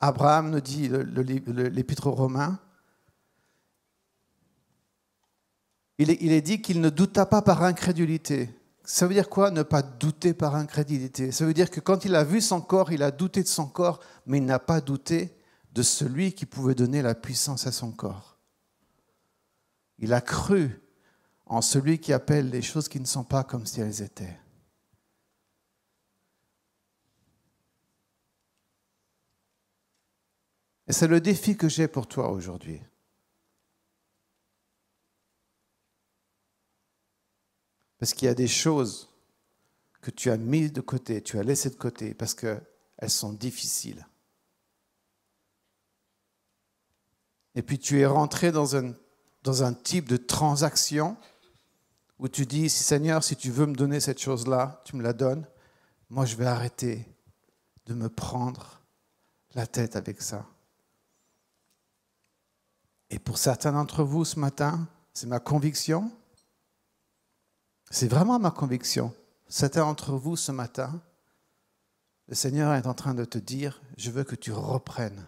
Abraham 0.00 0.50
nous 0.50 0.60
dit 0.60 0.88
l'épître 0.88 2.06
aux 2.06 2.14
Romains, 2.14 2.58
il 5.98 6.32
est, 6.32 6.40
dit 6.40 6.62
qu'il 6.62 6.80
ne 6.80 6.90
douta 6.90 7.26
pas 7.26 7.42
par 7.42 7.64
incrédulité. 7.64 8.50
Ça 8.84 9.06
veut 9.06 9.14
dire 9.14 9.28
quoi 9.28 9.50
ne 9.50 9.62
pas 9.62 9.82
douter 9.82 10.32
par 10.32 10.54
incrédulité? 10.54 11.32
Ça 11.32 11.44
veut 11.44 11.52
dire 11.52 11.70
que 11.70 11.80
quand 11.80 12.04
il 12.04 12.14
a 12.14 12.24
vu 12.24 12.40
son 12.40 12.60
corps, 12.60 12.92
il 12.92 13.02
a 13.02 13.10
douté 13.10 13.42
de 13.42 13.48
son 13.48 13.66
corps, 13.66 14.00
mais 14.24 14.38
il 14.38 14.44
n'a 14.44 14.60
pas 14.60 14.80
douté 14.80 15.36
de 15.72 15.82
celui 15.82 16.32
qui 16.32 16.46
pouvait 16.46 16.76
donner 16.76 17.02
la 17.02 17.14
puissance 17.14 17.66
à 17.66 17.72
son 17.72 17.90
corps. 17.90 18.38
Il 19.98 20.12
a 20.12 20.20
cru 20.20 20.80
en 21.46 21.60
celui 21.60 21.98
qui 21.98 22.12
appelle 22.12 22.50
les 22.50 22.62
choses 22.62 22.88
qui 22.88 23.00
ne 23.00 23.06
sont 23.06 23.24
pas 23.24 23.42
comme 23.42 23.66
si 23.66 23.80
elles 23.80 24.00
étaient. 24.00 24.38
Et 30.86 30.92
c'est 30.92 31.08
le 31.08 31.20
défi 31.20 31.56
que 31.56 31.68
j'ai 31.68 31.88
pour 31.88 32.06
toi 32.06 32.30
aujourd'hui. 32.30 32.80
Parce 37.98 38.14
qu'il 38.14 38.26
y 38.26 38.30
a 38.30 38.34
des 38.34 38.48
choses 38.48 39.08
que 40.00 40.10
tu 40.10 40.30
as 40.30 40.36
mises 40.36 40.72
de 40.72 40.80
côté, 40.80 41.22
tu 41.22 41.38
as 41.38 41.42
laissées 41.42 41.70
de 41.70 41.76
côté 41.76 42.14
parce 42.14 42.34
qu'elles 42.34 42.60
sont 43.08 43.32
difficiles. 43.32 44.06
Et 47.54 47.62
puis 47.62 47.78
tu 47.78 48.00
es 48.00 48.06
rentré 48.06 48.52
dans 48.52 48.76
un 48.76 48.94
dans 49.42 49.62
un 49.62 49.72
type 49.72 50.08
de 50.08 50.16
transaction 50.16 51.16
où 52.18 52.28
tu 52.28 52.44
dis, 52.44 52.68
Seigneur, 52.68 53.22
si 53.22 53.36
tu 53.36 53.50
veux 53.50 53.66
me 53.66 53.74
donner 53.74 54.00
cette 54.00 54.20
chose-là, 54.20 54.82
tu 54.84 54.96
me 54.96 55.02
la 55.02 55.12
donnes, 55.12 55.46
moi 56.10 56.24
je 56.24 56.36
vais 56.36 56.46
arrêter 56.46 57.06
de 57.86 57.94
me 57.94 58.08
prendre 58.08 58.82
la 59.54 59.66
tête 59.66 59.96
avec 59.96 60.20
ça. 60.20 60.46
Et 63.10 63.18
pour 63.18 63.38
certains 63.38 63.72
d'entre 63.72 64.02
vous 64.02 64.24
ce 64.24 64.38
matin, 64.38 64.86
c'est 65.14 65.26
ma 65.26 65.40
conviction, 65.40 66.10
c'est 67.90 68.08
vraiment 68.08 68.38
ma 68.38 68.50
conviction. 68.50 69.14
Certains 69.48 69.80
d'entre 69.80 70.12
vous 70.12 70.36
ce 70.36 70.52
matin, 70.52 71.00
le 72.28 72.34
Seigneur 72.34 72.74
est 72.74 72.86
en 72.86 72.94
train 72.94 73.14
de 73.14 73.24
te 73.24 73.38
dire, 73.38 73.80
je 73.96 74.10
veux 74.10 74.24
que 74.24 74.36
tu 74.36 74.52
reprennes 74.52 75.26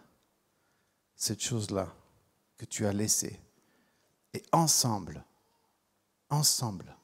cette 1.16 1.42
chose-là 1.42 1.88
que 2.58 2.66
tu 2.66 2.86
as 2.86 2.92
laissée. 2.92 3.40
Et 4.34 4.42
ensemble, 4.52 5.24
ensemble, 6.28 6.94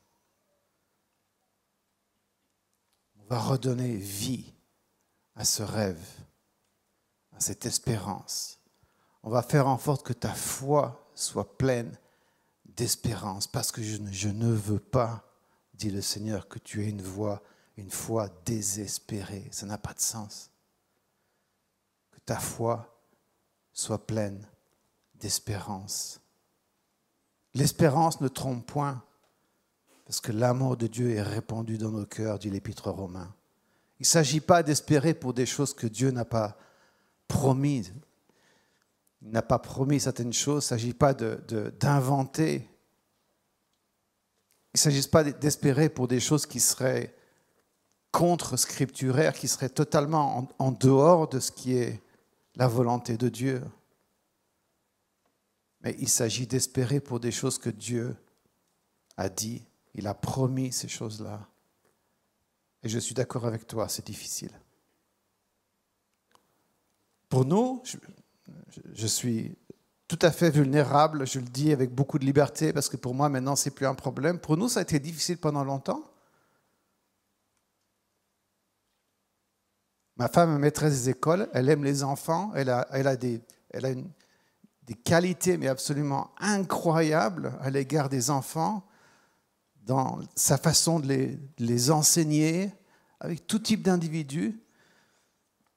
on 3.18 3.24
va 3.28 3.40
redonner 3.40 3.96
vie 3.96 4.52
à 5.34 5.44
ce 5.44 5.62
rêve, 5.62 6.06
à 7.32 7.40
cette 7.40 7.66
espérance. 7.66 8.58
On 9.22 9.30
va 9.30 9.42
faire 9.42 9.66
en 9.66 9.78
sorte 9.78 10.06
que 10.06 10.12
ta 10.12 10.32
foi 10.34 11.10
soit 11.14 11.56
pleine 11.56 11.98
d'espérance, 12.64 13.46
parce 13.46 13.72
que 13.72 13.82
je 13.82 13.96
ne, 13.96 14.12
je 14.12 14.28
ne 14.28 14.52
veux 14.52 14.78
pas, 14.78 15.25
dit 15.76 15.90
le 15.90 16.00
Seigneur, 16.00 16.48
que 16.48 16.58
tu 16.58 16.84
aies 16.84 16.90
une 16.90 17.02
voix, 17.02 17.42
une 17.76 17.90
foi 17.90 18.28
désespérée. 18.44 19.48
Ça 19.50 19.66
n'a 19.66 19.78
pas 19.78 19.94
de 19.94 20.00
sens. 20.00 20.50
Que 22.10 22.20
ta 22.20 22.38
foi 22.38 23.00
soit 23.72 24.06
pleine 24.06 24.46
d'espérance. 25.14 26.20
L'espérance 27.54 28.20
ne 28.20 28.28
trompe 28.28 28.66
point, 28.66 29.02
parce 30.04 30.20
que 30.20 30.32
l'amour 30.32 30.76
de 30.76 30.86
Dieu 30.86 31.10
est 31.10 31.22
répandu 31.22 31.78
dans 31.78 31.90
nos 31.90 32.06
cœurs, 32.06 32.38
dit 32.38 32.50
l'Épître 32.50 32.90
romain. 32.90 33.34
Il 33.98 34.02
ne 34.02 34.06
s'agit 34.06 34.40
pas 34.40 34.62
d'espérer 34.62 35.14
pour 35.14 35.32
des 35.32 35.46
choses 35.46 35.74
que 35.74 35.86
Dieu 35.86 36.10
n'a 36.10 36.24
pas 36.24 36.58
promises. 37.28 37.92
Il 39.22 39.30
n'a 39.30 39.42
pas 39.42 39.58
promis 39.58 40.00
certaines 40.00 40.32
choses, 40.32 40.64
il 40.64 40.74
ne 40.74 40.78
s'agit 40.78 40.94
pas 40.94 41.14
d'inventer. 41.14 42.68
Il 44.76 44.78
ne 44.78 44.92
s'agit 44.92 45.08
pas 45.08 45.24
d'espérer 45.24 45.88
pour 45.88 46.06
des 46.06 46.20
choses 46.20 46.44
qui 46.44 46.60
seraient 46.60 47.14
contre-scripturaires, 48.12 49.32
qui 49.32 49.48
seraient 49.48 49.70
totalement 49.70 50.48
en 50.58 50.70
dehors 50.70 51.28
de 51.28 51.40
ce 51.40 51.50
qui 51.50 51.78
est 51.78 52.02
la 52.56 52.68
volonté 52.68 53.16
de 53.16 53.30
Dieu. 53.30 53.62
Mais 55.80 55.96
il 55.98 56.10
s'agit 56.10 56.46
d'espérer 56.46 57.00
pour 57.00 57.20
des 57.20 57.32
choses 57.32 57.58
que 57.58 57.70
Dieu 57.70 58.14
a 59.16 59.30
dit. 59.30 59.64
Il 59.94 60.06
a 60.06 60.12
promis 60.12 60.72
ces 60.72 60.88
choses-là. 60.88 61.48
Et 62.82 62.90
je 62.90 62.98
suis 62.98 63.14
d'accord 63.14 63.46
avec 63.46 63.66
toi, 63.66 63.88
c'est 63.88 64.04
difficile. 64.04 64.52
Pour 67.30 67.46
nous, 67.46 67.82
je, 68.92 69.06
suis 69.06 69.56
tout 70.08 70.18
à 70.22 70.30
fait 70.30 70.50
vulnérable, 70.50 71.26
je 71.26 71.40
le 71.40 71.46
dis 71.46 71.72
avec 71.72 71.92
beaucoup 71.92 72.18
de 72.18 72.24
liberté, 72.24 72.72
parce 72.72 72.88
que 72.88 72.96
pour 72.96 73.14
moi, 73.14 73.28
maintenant, 73.28 73.56
c'est 73.56 73.70
plus 73.70 73.86
un 73.86 73.94
problème. 73.94 74.38
Pour 74.38 74.56
nous, 74.56 74.68
ça 74.68 74.80
a 74.80 74.82
été 74.82 75.00
difficile 75.00 75.38
pendant 75.38 75.64
longtemps. 75.64 76.02
Ma 80.16 80.28
femme 80.28 80.54
est 80.54 80.58
maîtresse 80.58 81.02
des 81.02 81.10
écoles, 81.10 81.48
elle 81.52 81.68
aime 81.68 81.84
les 81.84 82.02
enfants, 82.02 82.52
elle 82.54 82.70
a, 82.70 83.16
des, 83.16 83.42
qualités 85.04 85.58
mais 85.58 85.68
absolument 85.68 86.30
incroyables 86.38 87.52
à 87.60 87.68
l'égard 87.68 88.08
des 88.08 88.30
enfants, 88.30 88.86
dans 89.84 90.20
sa 90.34 90.56
façon 90.56 91.00
de 91.00 91.36
les, 91.58 91.90
enseigner, 91.90 92.72
avec 93.20 93.46
tout 93.46 93.58
type 93.58 93.82
d'individus, 93.82 94.58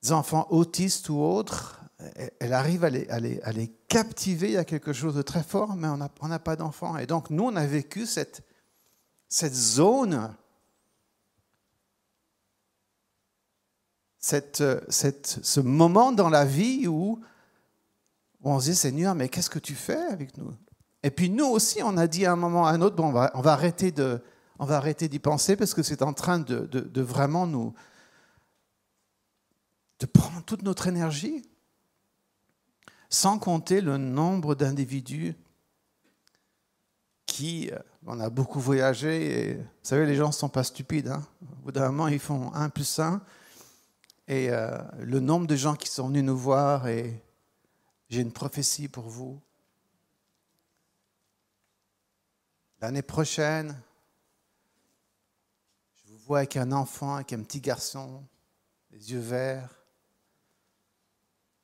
des 0.03 0.11
enfants 0.13 0.47
autistes 0.51 1.09
ou 1.09 1.19
autres. 1.19 1.78
Elle 2.39 2.53
arrive 2.53 2.85
à 2.85 2.89
les, 2.89 3.09
à 3.09 3.51
les, 3.51 3.67
captiver, 3.89 4.47
il 4.47 4.53
y 4.53 4.57
a 4.57 4.63
quelque 4.63 4.93
chose 4.93 5.15
de 5.15 5.21
très 5.21 5.43
fort, 5.43 5.75
mais 5.75 5.87
on 5.87 6.27
n'a 6.27 6.39
pas 6.39 6.55
d'enfants. 6.55 6.97
Et 6.97 7.05
donc 7.05 7.29
nous, 7.29 7.43
on 7.43 7.55
a 7.55 7.65
vécu 7.65 8.05
cette, 8.05 8.43
zone, 9.29 10.33
cette, 14.17 14.63
ce 14.89 15.59
moment 15.59 16.11
dans 16.11 16.29
la 16.29 16.45
vie 16.45 16.87
où 16.87 17.19
on 18.43 18.59
se 18.59 18.69
dit, 18.69 18.75
Seigneur, 18.75 19.15
mais 19.15 19.27
qu'est-ce 19.27 19.49
que 19.49 19.59
tu 19.59 19.75
fais 19.75 19.97
avec 19.97 20.37
nous? 20.37 20.53
Et 21.03 21.11
puis 21.11 21.29
nous 21.29 21.45
aussi, 21.45 21.81
on 21.83 21.97
a 21.97 22.07
dit 22.07 22.25
à 22.25 22.33
un 22.33 22.35
moment 22.35 22.65
à 22.65 22.71
un 22.71 22.81
autre, 22.81 22.95
bon, 22.95 23.07
on 23.07 23.41
va, 23.41 23.53
arrêter 23.53 23.91
d'y 25.09 25.19
penser 25.19 25.55
parce 25.55 25.73
que 25.73 25.83
c'est 25.83 26.01
en 26.01 26.13
train 26.13 26.39
de, 26.39 27.01
vraiment 27.01 27.47
nous 27.47 27.73
de 29.99 30.05
prendre 30.05 30.43
toute 30.43 30.63
notre 30.63 30.87
énergie, 30.87 31.43
sans 33.09 33.39
compter 33.39 33.81
le 33.81 33.97
nombre 33.97 34.55
d'individus 34.55 35.35
qui, 37.25 37.69
euh, 37.71 37.79
on 38.05 38.19
a 38.19 38.29
beaucoup 38.29 38.59
voyagé, 38.59 39.49
et 39.49 39.53
vous 39.55 39.63
savez, 39.83 40.05
les 40.05 40.15
gens 40.15 40.27
ne 40.27 40.33
sont 40.33 40.49
pas 40.49 40.63
stupides. 40.63 41.09
Hein. 41.09 41.25
Au 41.41 41.65
bout 41.65 41.71
d'un 41.71 41.87
moment, 41.87 42.07
ils 42.07 42.19
font 42.19 42.53
un 42.53 42.69
plus 42.69 42.99
un. 42.99 43.21
Et 44.27 44.49
euh, 44.51 44.77
le 44.99 45.19
nombre 45.19 45.47
de 45.47 45.55
gens 45.55 45.75
qui 45.75 45.89
sont 45.89 46.07
venus 46.07 46.23
nous 46.23 46.37
voir 46.37 46.87
et 46.87 47.23
j'ai 48.09 48.21
une 48.21 48.31
prophétie 48.31 48.87
pour 48.87 49.07
vous. 49.07 49.41
L'année 52.81 53.01
prochaine, 53.01 53.79
je 56.05 56.13
voit 56.13 56.39
avec 56.39 56.57
un 56.57 56.71
enfant, 56.71 57.15
avec 57.15 57.33
un 57.33 57.41
petit 57.41 57.59
garçon, 57.59 58.23
les 58.91 59.11
yeux 59.11 59.19
verts, 59.19 59.83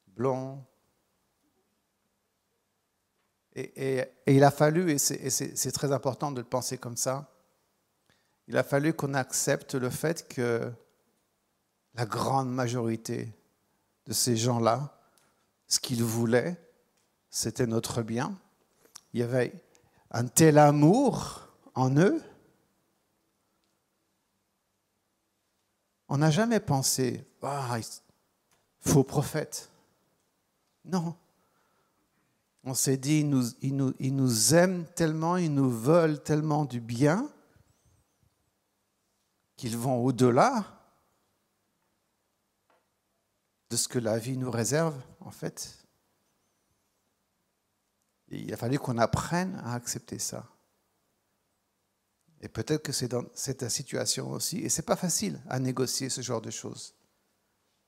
blond. 0.08 0.64
Et, 3.56 4.04
il 4.28 4.44
a 4.44 4.52
fallu, 4.52 4.92
et 4.92 4.98
c'est 4.98 5.72
très 5.72 5.94
important 5.94 6.32
de 6.32 6.42
le 6.42 6.48
penser 6.48 6.78
comme 6.78 6.98
ça, 6.98 7.32
il 8.48 8.58
a 8.58 8.64
fallu 8.64 8.94
qu'on 8.94 9.14
accepte 9.14 9.76
le 9.76 9.90
fait 9.90 10.28
que 10.28 10.72
la 11.96 12.06
grande 12.06 12.52
majorité 12.54 13.34
de 14.06 14.14
ces 14.14 14.36
gens-là, 14.36 15.00
ce 15.68 15.80
qu'ils 15.80 16.04
voulaient, 16.04 16.58
c'était 17.30 17.66
notre 17.66 18.02
bien. 18.02 18.38
Il 19.14 19.22
y 19.22 19.24
avait 19.24 19.54
un 20.12 20.28
tel 20.28 20.58
amour 20.58 21.48
en 21.74 21.96
eux. 21.98 22.22
On 26.08 26.18
n'a 26.18 26.30
jamais 26.30 26.60
pensé, 26.60 27.26
ah, 27.42 27.78
faux 28.82 29.04
prophète. 29.04 29.72
Non. 30.84 31.16
On 32.68 32.74
s'est 32.74 32.98
dit, 32.98 33.20
ils 33.20 33.76
nous, 33.76 34.56
aiment 34.56 34.86
tellement, 34.96 35.38
ils 35.38 35.54
nous 35.54 35.70
veulent 35.70 36.22
tellement 36.24 36.66
du 36.66 36.82
bien 36.82 37.30
qu'ils 39.56 39.78
vont 39.78 40.04
au-delà 40.04 40.66
de 43.70 43.76
ce 43.76 43.88
que 43.88 44.00
la 44.00 44.18
vie 44.18 44.36
nous 44.36 44.50
réserve, 44.50 45.00
en 45.20 45.30
fait. 45.30 45.78
il 48.30 48.52
a 48.52 48.58
fallu 48.58 48.80
qu'on 48.80 48.98
apprenne 48.98 49.62
à 49.64 49.76
accepter 49.76 50.18
ça. 50.18 50.50
Et 52.42 52.50
peut-être 52.50 52.84
que 52.84 52.92
c'est 52.92 53.08
dans 53.08 53.26
cette 53.36 53.70
situation 53.70 54.32
aussi, 54.32 54.58
et 54.58 54.70
c'est 54.70 54.82
pas 54.82 54.96
facile 54.96 55.40
à 55.50 55.60
négocier 55.60 56.10
ce 56.10 56.22
genre 56.22 56.42
de 56.42 56.52
choses. 56.52 56.96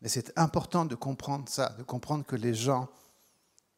Mais 0.02 0.10
c'est 0.10 0.38
important 0.38 0.86
de 0.86 0.94
comprendre 0.94 1.50
ça, 1.50 1.70
de 1.80 1.84
comprendre 1.84 2.26
que 2.26 2.36
les 2.36 2.54
gens, 2.54 2.90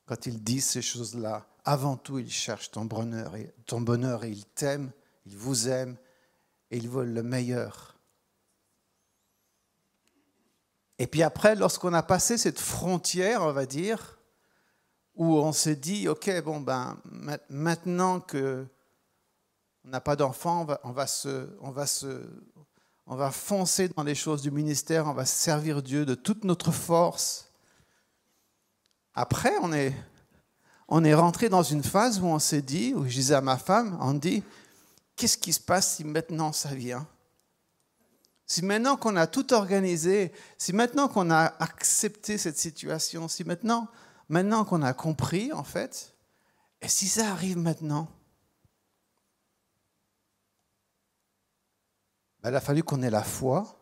quand 0.10 0.26
ils 0.26 0.44
disent 0.44 0.66
ces 0.66 0.82
choses-là, 0.82 1.46
avant 1.64 1.96
tout, 1.96 2.18
ils 2.18 2.32
cherchent 2.32 2.72
ton 2.72 2.84
bonheur, 2.84 3.36
et, 3.36 3.54
ton 3.68 3.80
bonheur 3.80 4.24
et 4.24 4.32
ils 4.32 4.44
t'aiment, 4.44 4.92
ils 5.28 5.38
vous 5.38 5.70
aiment, 5.70 5.98
et 6.72 6.78
ils 6.78 6.90
veulent 6.90 7.14
le 7.14 7.22
meilleur. 7.22 7.96
Et 10.98 11.06
puis 11.06 11.22
après, 11.22 11.56
lorsqu'on 11.56 11.94
a 11.94 12.02
passé 12.02 12.40
cette 12.40 12.60
frontière, 12.60 13.44
on 13.44 13.52
va 13.52 13.68
dire, 13.68 14.18
où 15.14 15.38
on 15.38 15.52
s'est 15.52 15.76
dit, 15.76 16.08
OK, 16.08 16.42
bon, 16.42 16.60
ben, 16.60 17.00
maintenant 17.48 18.20
que 18.20 18.66
on 19.86 19.90
n'a 19.90 20.02
pas 20.02 20.16
d'enfant, 20.16 20.66
on 20.84 20.92
va, 20.92 21.06
se, 21.06 21.56
on, 21.62 21.70
va 21.70 21.86
se, 21.86 22.28
on 23.06 23.16
va 23.16 23.30
foncer 23.30 23.90
dans 23.90 24.04
les 24.04 24.16
choses 24.16 24.42
du 24.42 24.50
ministère, 24.50 25.06
on 25.06 25.14
va 25.14 25.26
servir 25.26 25.84
Dieu 25.84 26.04
de 26.04 26.16
toute 26.16 26.46
notre 26.46 26.72
force. 26.72 27.49
Après, 29.22 29.52
on 29.62 29.74
est, 29.74 29.94
on 30.88 31.04
est 31.04 31.14
rentré 31.14 31.50
dans 31.50 31.62
une 31.62 31.84
phase 31.84 32.22
où 32.22 32.26
on 32.28 32.40
s'est 32.40 32.62
dit, 32.62 32.94
où 32.94 33.04
je 33.04 33.16
disais 33.16 33.36
à 33.36 33.42
ma 33.42 33.58
femme, 33.58 33.98
on 34.00 34.14
dit, 34.14 34.42
qu'est-ce 35.18 35.38
qui 35.38 35.52
se 35.52 35.60
passe 35.60 35.98
si 35.98 36.06
maintenant 36.06 36.54
ça 36.54 36.74
vient? 36.74 37.06
Si 38.46 38.62
maintenant 38.62 38.96
qu'on 38.96 39.18
a 39.18 39.28
tout 39.28 39.52
organisé, 39.52 40.32
si 40.58 40.72
maintenant 40.72 41.10
qu'on 41.10 41.32
a 41.32 41.54
accepté 41.62 42.38
cette 42.38 42.58
situation, 42.58 43.28
si 43.28 43.44
maintenant, 43.44 43.90
maintenant 44.30 44.64
qu'on 44.64 44.84
a 44.84 44.94
compris, 44.94 45.52
en 45.52 45.66
fait, 45.66 46.16
et 46.82 46.88
si 46.88 47.10
ça 47.10 47.30
arrive 47.30 47.58
maintenant? 47.58 48.08
Ben, 52.42 52.52
Il 52.52 52.56
a 52.56 52.62
fallu 52.62 52.84
qu'on 52.84 53.02
ait 53.02 53.10
la 53.10 53.26
foi 53.26 53.78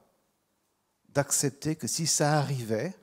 d'accepter 1.09 1.75
que 1.75 1.85
si 1.85 2.07
ça 2.07 2.39
arrivait, 2.39 2.95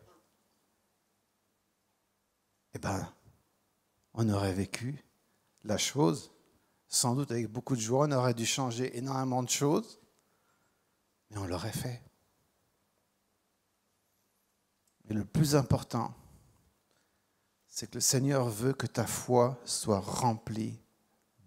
eh 2.74 2.78
ben, 2.78 3.12
on 4.14 4.28
aurait 4.28 4.52
vécu 4.52 5.04
la 5.62 5.78
chose, 5.78 6.30
sans 6.88 7.14
doute 7.14 7.30
avec 7.30 7.48
beaucoup 7.48 7.76
de 7.76 7.80
joie, 7.80 8.06
on 8.06 8.12
aurait 8.12 8.34
dû 8.34 8.46
changer 8.46 8.96
énormément 8.96 9.42
de 9.42 9.48
choses, 9.48 9.98
et 11.30 11.38
on 11.38 11.46
l'aurait 11.46 11.72
fait. 11.72 12.02
Mais 15.04 15.14
le 15.14 15.24
plus 15.24 15.56
important, 15.56 16.14
c'est 17.66 17.88
que 17.88 17.96
le 17.96 18.00
Seigneur 18.00 18.48
veut 18.48 18.72
que 18.72 18.86
ta 18.86 19.06
foi 19.06 19.60
soit 19.64 20.00
remplie 20.00 20.80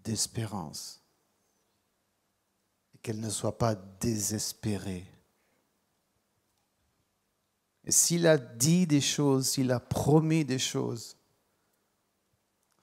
d'espérance 0.04 1.02
et 2.94 2.98
qu'elle 2.98 3.20
ne 3.20 3.30
soit 3.30 3.56
pas 3.56 3.74
désespérée. 3.74 5.06
Et 7.84 7.92
s'il 7.92 8.26
a 8.26 8.36
dit 8.36 8.86
des 8.86 9.00
choses, 9.00 9.48
s'il 9.48 9.72
a 9.72 9.80
promis 9.80 10.44
des 10.44 10.58
choses, 10.58 11.17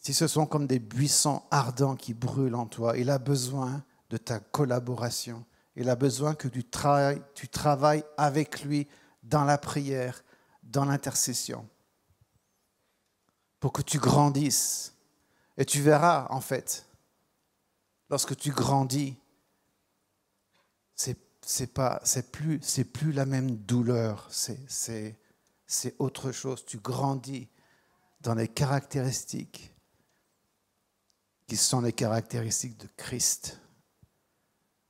si 0.06 0.14
ce 0.14 0.28
sont 0.28 0.46
comme 0.46 0.68
des 0.68 0.78
buissons 0.78 1.42
ardents 1.50 1.96
qui 1.96 2.14
brûlent 2.14 2.54
en 2.54 2.68
toi, 2.68 2.96
il 2.96 3.10
a 3.10 3.18
besoin 3.18 3.84
de 4.12 4.18
ta 4.18 4.40
collaboration. 4.40 5.44
Il 5.76 5.90
a 5.90 5.96
besoin 5.96 6.36
que 6.36 6.48
tu 6.48 6.64
travailles, 6.64 8.04
avec 8.16 8.62
lui 8.62 8.88
dans 9.24 9.46
la 9.46 9.58
prière, 9.58 10.24
dans 10.62 10.86
l'intercession, 10.86 11.68
pour 13.60 13.74
que 13.74 13.82
tu 13.82 13.98
grandisses. 13.98 14.94
Et 15.58 15.66
tu 15.66 15.82
verras, 15.82 16.28
en 16.30 16.40
fait, 16.40 16.86
lorsque 18.12 18.38
tu 18.38 18.52
grandis, 18.52 19.18
c'est 20.94 21.18
c'est 21.42 21.74
plus 22.94 23.12
la 23.12 23.26
même 23.26 23.56
douleur 23.56 24.28
c'est 24.32 25.16
autre 26.00 26.32
chose 26.32 26.66
tu 26.66 26.78
grandis 26.78 27.48
dans 28.22 28.34
les 28.34 28.48
caractéristiques 28.48 29.75
qui 31.48 31.58
sont 31.58 31.82
les 31.82 31.94
caractéristiques 31.94 32.78
de 32.78 32.88
Christ 32.98 33.60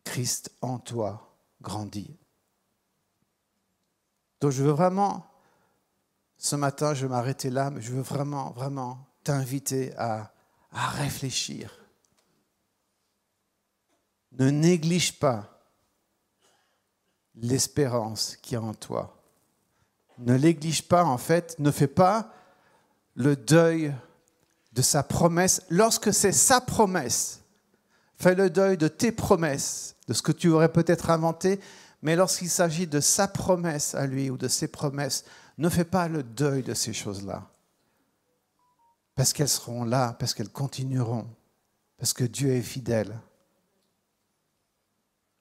Christ 0.05 0.51
en 0.61 0.79
toi 0.79 1.35
grandit. 1.61 2.15
Donc 4.39 4.51
je 4.51 4.63
veux 4.63 4.71
vraiment, 4.71 5.25
ce 6.37 6.55
matin, 6.55 6.93
je 6.93 7.05
vais 7.05 7.09
m'arrêter 7.09 7.49
là, 7.49 7.69
mais 7.69 7.81
je 7.81 7.91
veux 7.91 8.01
vraiment, 8.01 8.51
vraiment 8.51 9.05
t'inviter 9.23 9.93
à, 9.97 10.31
à 10.71 10.87
réfléchir. 10.89 11.77
Ne 14.33 14.49
néglige 14.49 15.19
pas 15.19 15.59
l'espérance 17.35 18.37
qui 18.37 18.55
est 18.55 18.59
en 18.59 18.73
toi. 18.73 19.21
Ne 20.19 20.37
néglige 20.37 20.87
pas, 20.87 21.03
en 21.03 21.17
fait, 21.17 21.57
ne 21.59 21.71
fais 21.71 21.87
pas 21.87 22.31
le 23.15 23.35
deuil 23.35 23.93
de 24.75 24.81
sa 24.81 25.01
promesse 25.03 25.61
lorsque 25.69 26.13
c'est 26.13 26.33
sa 26.33 26.61
promesse. 26.61 27.41
Fais 28.17 28.35
le 28.35 28.49
deuil 28.49 28.77
de 28.77 28.87
tes 28.87 29.11
promesses 29.11 29.95
de 30.07 30.13
ce 30.13 30.21
que 30.21 30.31
tu 30.31 30.49
aurais 30.49 30.71
peut-être 30.71 31.09
inventé, 31.09 31.59
mais 32.01 32.15
lorsqu'il 32.15 32.49
s'agit 32.49 32.85
de 32.85 32.99
sa 32.99 33.27
promesse 33.27 33.95
à 33.95 34.05
lui 34.05 34.29
ou 34.29 34.37
de 34.37 34.47
ses 34.47 34.67
promesses, 34.67 35.25
ne 35.57 35.69
fais 35.69 35.85
pas 35.85 36.07
le 36.07 36.21
deuil 36.21 36.61
de 36.61 36.73
ces 36.73 36.93
choses-là. 36.93 37.49
Parce 39.15 39.33
qu'elles 39.33 39.49
seront 39.49 39.85
là, 39.85 40.15
parce 40.19 40.33
qu'elles 40.33 40.49
continueront, 40.49 41.25
parce 41.97 42.13
que 42.13 42.25
Dieu 42.25 42.51
est 42.51 42.61
fidèle. 42.61 43.17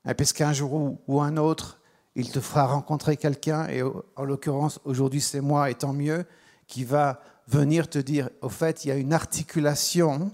Et 0.09 0.15
parce 0.15 0.33
qu'un 0.33 0.53
jour 0.53 0.99
ou 1.07 1.21
un 1.21 1.37
autre, 1.37 1.81
il 2.15 2.31
te 2.31 2.41
fera 2.41 2.67
rencontrer 2.67 3.17
quelqu'un, 3.17 3.67
et 3.69 3.83
en 3.83 4.25
l'occurrence, 4.25 4.81
aujourd'hui 4.85 5.21
c'est 5.21 5.41
moi, 5.41 5.71
et 5.71 5.75
tant 5.75 5.93
mieux, 5.93 6.25
qui 6.67 6.85
va 6.85 7.21
venir 7.47 7.89
te 7.89 7.99
dire, 7.99 8.31
au 8.41 8.49
fait, 8.49 8.85
il 8.85 8.89
y 8.89 8.91
a 8.91 8.97
une 8.97 9.13
articulation 9.13 10.33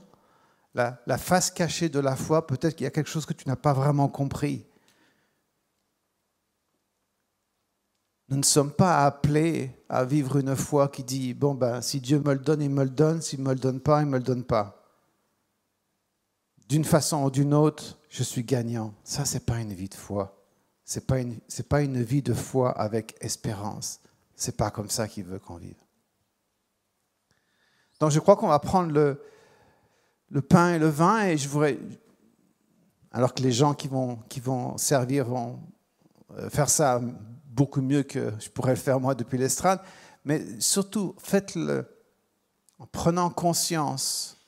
la, 0.74 1.18
face 1.18 1.50
cachée 1.50 1.88
de 1.88 1.98
la 1.98 2.16
foi, 2.16 2.46
peut-être 2.46 2.76
qu'il 2.76 2.84
y 2.84 2.86
a 2.86 2.90
quelque 2.90 3.10
chose 3.10 3.26
que 3.26 3.32
tu 3.32 3.48
n'as 3.48 3.56
pas 3.56 3.72
vraiment 3.72 4.08
compris. 4.08 4.64
Nous 8.28 8.36
ne 8.36 8.44
sommes 8.44 8.70
pas 8.70 9.04
appelés 9.04 9.72
à 9.88 10.04
vivre 10.04 10.36
une 10.36 10.54
foi 10.54 10.88
qui 10.88 11.02
dit, 11.02 11.34
bon, 11.34 11.54
ben, 11.54 11.82
si 11.82 12.00
Dieu 12.00 12.20
me 12.20 12.32
le 12.32 12.38
donne, 12.38 12.62
il 12.62 12.70
me 12.70 12.84
le 12.84 12.90
donne, 12.90 13.20
s'il 13.20 13.40
ne 13.40 13.48
me 13.48 13.54
le 13.54 13.58
donne 13.58 13.80
pas, 13.80 14.02
il 14.02 14.06
ne 14.06 14.12
me 14.12 14.18
le 14.18 14.22
donne 14.22 14.44
pas. 14.44 14.84
D'une 16.68 16.84
façon 16.84 17.24
ou 17.24 17.30
d'une 17.30 17.52
autre, 17.52 17.98
je 18.08 18.22
suis 18.22 18.44
gagnant. 18.44 18.94
Ça, 19.02 19.24
ce 19.24 19.34
n'est 19.34 19.40
pas 19.40 19.58
une 19.58 19.72
vie 19.72 19.88
de 19.88 19.94
foi. 19.94 20.36
Ce 20.84 21.00
n'est 21.00 21.04
pas, 21.04 21.16
pas 21.68 21.82
une 21.82 22.00
vie 22.00 22.22
de 22.22 22.34
foi 22.34 22.70
avec 22.70 23.16
espérance. 23.20 24.00
Ce 24.36 24.50
n'est 24.50 24.56
pas 24.56 24.70
comme 24.70 24.88
ça 24.90 25.08
qu'il 25.08 25.24
veut 25.24 25.40
qu'on 25.40 25.56
vive. 25.56 25.74
Donc 28.00 28.10
je 28.10 28.18
crois 28.18 28.34
qu'on 28.36 28.48
va 28.48 28.58
prendre 28.58 28.92
le, 28.92 30.40
pain 30.42 30.74
et 30.74 30.78
le 30.78 30.88
vin 30.88 31.26
et 31.26 31.36
je 31.36 31.48
voudrais, 31.48 31.78
alors 33.12 33.34
que 33.34 33.42
les 33.42 33.52
gens 33.52 33.74
qui 33.74 33.88
vont, 33.88 34.16
qui 34.28 34.40
vont 34.40 34.78
servir 34.78 35.26
vont 35.26 35.60
euh, 36.38 36.48
faire 36.48 36.70
ça 36.70 37.00
beaucoup 37.44 37.82
mieux 37.82 38.02
que 38.02 38.32
je 38.40 38.48
pourrais 38.48 38.72
le 38.72 38.78
faire 38.78 39.00
moi 39.00 39.14
depuis 39.14 39.36
l'estrade, 39.36 39.80
mais 40.24 40.42
surtout 40.60 41.14
faites-le 41.18 41.86
en 42.78 42.86
prenant 42.86 43.28
conscience 43.28 44.38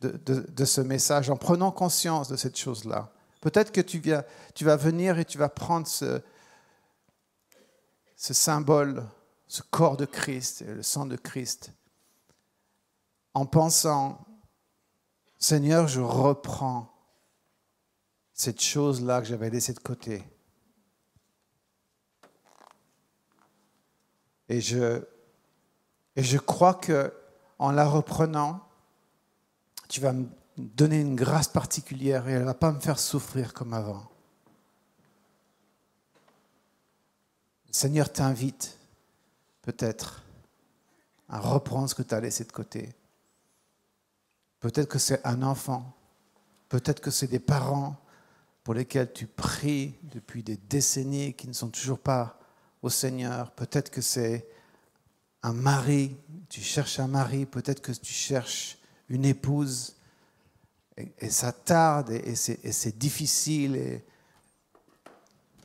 de, 0.00 0.64
ce 0.64 0.80
message, 0.80 1.28
en 1.28 1.36
prenant 1.36 1.70
conscience 1.70 2.28
de 2.28 2.36
cette 2.36 2.58
chose-là. 2.58 3.10
Peut-être 3.42 3.70
que 3.70 3.82
tu, 3.82 4.02
tu 4.54 4.64
vas 4.64 4.76
venir 4.76 5.18
et 5.18 5.24
tu 5.26 5.36
vas 5.36 5.50
prendre 5.50 5.86
ce, 5.86 6.20
ce 8.16 8.34
symbole, 8.34 9.04
ce 9.46 9.62
corps 9.62 9.96
de 9.96 10.06
Christ 10.06 10.64
le 10.66 10.82
sang 10.82 11.06
de 11.06 11.16
Christ, 11.16 11.72
en 13.34 13.46
pensant, 13.46 14.26
Seigneur, 15.38 15.88
je 15.88 16.00
reprends 16.00 16.92
cette 18.32 18.60
chose-là 18.60 19.20
que 19.20 19.26
j'avais 19.26 19.50
laissée 19.50 19.72
de 19.72 19.80
côté. 19.80 20.24
Et 24.48 24.60
je, 24.60 26.36
crois 26.38 26.74
que 26.74 27.12
en 27.58 27.70
la 27.70 27.86
reprenant, 27.86 28.66
tu 29.88 30.00
vas 30.00 30.12
me 30.12 30.26
donner 30.56 31.00
une 31.00 31.14
grâce 31.14 31.48
particulière 31.48 32.28
et 32.28 32.32
elle 32.32 32.40
ne 32.40 32.46
va 32.46 32.54
pas 32.54 32.72
me 32.72 32.80
faire 32.80 32.98
souffrir 32.98 33.54
comme 33.54 33.72
avant. 33.72 34.10
Seigneur 37.70 38.12
t'invite 38.12 38.76
peut-être 39.62 40.22
à 41.28 41.38
reprendre 41.38 41.88
ce 41.88 41.94
que 41.94 42.02
tu 42.02 42.14
as 42.14 42.20
laissé 42.20 42.44
de 42.44 42.52
côté. 42.52 42.92
Peut-être 44.60 44.88
que 44.88 44.98
c'est 44.98 45.26
un 45.26 45.42
enfant, 45.42 45.92
peut-être 46.68 47.00
que 47.00 47.10
c'est 47.10 47.26
des 47.26 47.38
parents 47.38 47.96
pour 48.62 48.74
lesquels 48.74 49.12
tu 49.12 49.26
pries 49.26 49.94
depuis 50.02 50.42
des 50.42 50.56
décennies 50.56 51.34
qui 51.34 51.48
ne 51.48 51.52
sont 51.54 51.70
toujours 51.70 51.98
pas 51.98 52.38
au 52.82 52.90
Seigneur. 52.90 53.50
Peut-être 53.52 53.90
que 53.90 54.02
c'est 54.02 54.46
un 55.42 55.54
mari, 55.54 56.16
tu 56.50 56.60
cherches 56.60 57.00
un 57.00 57.08
mari, 57.08 57.46
peut-être 57.46 57.80
que 57.80 57.92
tu 57.92 58.12
cherches 58.12 58.78
une 59.08 59.24
épouse, 59.24 59.96
et, 60.96 61.30
ça 61.30 61.52
tarde, 61.52 62.10
et, 62.10 62.34
c'est 62.34 62.98
difficile, 62.98 64.02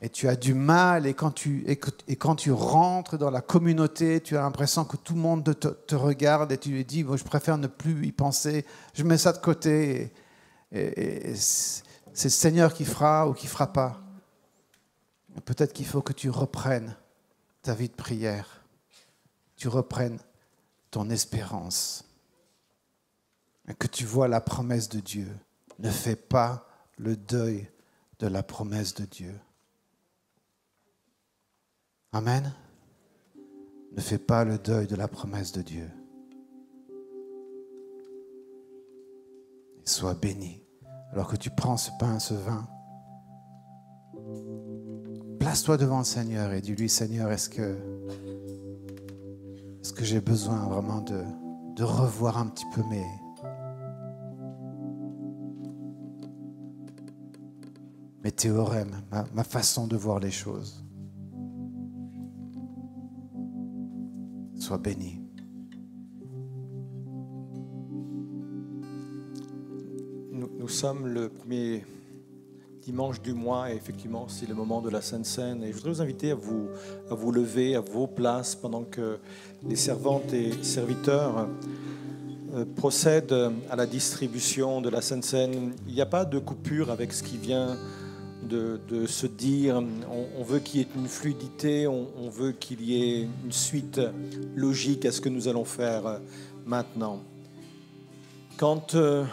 et, 0.02 0.08
tu 0.08 0.28
as 0.28 0.36
du 0.36 0.54
mal, 0.54 1.06
et 1.06 1.14
quand, 1.14 1.32
tu, 1.32 2.52
rentres 2.52 3.18
dans 3.18 3.30
la 3.30 3.40
communauté, 3.40 4.20
tu 4.20 4.36
as 4.36 4.42
l'impression 4.42 4.84
que 4.84 4.96
tout 4.96 5.14
le 5.14 5.20
monde 5.20 5.44
te, 5.58 5.68
te, 5.68 5.94
regarde, 5.94 6.52
et 6.52 6.58
tu 6.58 6.70
lui 6.70 6.84
dis, 6.84 7.00
je 7.00 7.24
préfère 7.24 7.58
ne 7.58 7.66
plus 7.66 8.06
y 8.06 8.12
penser, 8.12 8.64
je 8.94 9.02
mets 9.02 9.18
ça 9.18 9.32
de 9.32 9.38
côté, 9.38 10.12
et, 10.72 11.34
c'est 11.34 12.28
le 12.28 12.30
Seigneur 12.30 12.72
qui 12.72 12.84
fera 12.84 13.28
ou 13.28 13.34
qui 13.34 13.46
fera 13.46 13.72
pas. 13.72 14.00
Peut-être 15.44 15.74
qu'il 15.74 15.86
faut 15.86 16.00
que 16.00 16.14
tu 16.14 16.30
reprennes 16.30 16.96
ta 17.62 17.74
vie 17.74 17.88
de 17.88 17.94
prière 17.94 18.56
tu 19.56 19.68
reprennes 19.68 20.18
ton 20.90 21.10
espérance 21.10 22.04
et 23.68 23.74
que 23.74 23.86
tu 23.86 24.04
vois 24.04 24.28
la 24.28 24.40
promesse 24.40 24.88
de 24.88 25.00
Dieu. 25.00 25.28
Ne 25.78 25.90
fais 25.90 26.16
pas 26.16 26.68
le 26.98 27.16
deuil 27.16 27.68
de 28.18 28.26
la 28.28 28.42
promesse 28.42 28.94
de 28.94 29.04
Dieu. 29.04 29.34
Amen. 32.16 32.50
Ne 33.94 34.00
fais 34.00 34.16
pas 34.16 34.42
le 34.46 34.56
deuil 34.56 34.86
de 34.86 34.96
la 34.96 35.06
promesse 35.06 35.52
de 35.52 35.60
Dieu. 35.60 35.90
Sois 39.84 40.14
béni. 40.14 40.62
Alors 41.12 41.28
que 41.28 41.36
tu 41.36 41.50
prends 41.50 41.76
ce 41.76 41.90
pain, 42.00 42.18
ce 42.18 42.32
vin, 42.32 42.66
place-toi 45.38 45.76
devant 45.76 45.98
le 45.98 46.04
Seigneur 46.04 46.54
et 46.54 46.62
dis-lui, 46.62 46.88
Seigneur, 46.88 47.30
est-ce 47.30 47.50
que 47.50 47.76
j'ai 50.00 50.22
besoin 50.22 50.66
vraiment 50.68 51.02
de, 51.02 51.22
revoir 51.82 52.38
un 52.38 52.46
petit 52.46 52.64
peu 52.74 52.82
mes, 52.84 53.04
mes 58.24 58.32
théorèmes, 58.32 59.02
ma 59.34 59.44
façon 59.44 59.86
de 59.86 59.98
voir 59.98 60.18
les 60.18 60.30
choses? 60.30 60.85
Sois 64.66 64.78
béni. 64.78 65.20
Nous, 70.32 70.66
sommes 70.66 71.06
le 71.06 71.28
premier 71.28 71.84
dimanche 72.82 73.22
du 73.22 73.32
mois, 73.32 73.70
et 73.70 73.76
effectivement, 73.76 74.26
c'est 74.26 74.48
le 74.48 74.56
moment 74.56 74.82
de 74.82 74.90
la 74.90 75.02
Sainte 75.02 75.24
Seine. 75.24 75.62
Et 75.62 75.68
je 75.68 75.74
voudrais 75.74 75.90
vous 75.90 76.02
inviter 76.02 76.32
à 76.32 76.34
vous, 76.34 76.66
à 77.08 77.14
vous 77.14 77.30
lever 77.30 77.76
à 77.76 77.80
vos 77.80 78.08
places 78.08 78.56
pendant 78.56 78.82
que 78.82 79.20
les 79.62 79.76
servantes 79.76 80.32
et 80.32 80.50
serviteurs 80.64 81.48
euh, 82.52 82.64
procèdent 82.74 83.52
à 83.70 83.76
la 83.76 83.86
distribution 83.86 84.80
de 84.80 84.88
la 84.88 85.00
Sainte 85.00 85.24
Seine. 85.24 85.74
Il 85.86 85.94
n'y 85.94 86.00
a 86.00 86.06
pas 86.06 86.24
de 86.24 86.40
coupure 86.40 86.90
avec 86.90 87.12
ce 87.12 87.22
qui 87.22 87.36
vient 87.36 87.76
de, 88.46 89.06
se 89.06 89.26
dire. 89.26 89.82
On, 90.38 90.42
veut 90.42 90.60
qu'il 90.60 90.80
y 90.80 90.82
ait 90.82 90.88
une 90.96 91.08
fluidité, 91.08 91.86
on, 91.86 92.08
on 92.18 92.28
veut 92.28 92.52
qu'il 92.52 92.82
y 92.82 93.02
ait 93.02 93.28
une 93.44 93.52
suite 93.52 94.00
logique 94.54 95.04
à 95.04 95.12
ce 95.12 95.20
que 95.20 95.28
nous 95.28 95.48
allons 95.48 95.64
faire 95.64 96.20
maintenant. 96.64 97.22
Quand 98.56 98.94
euh, 98.94 99.24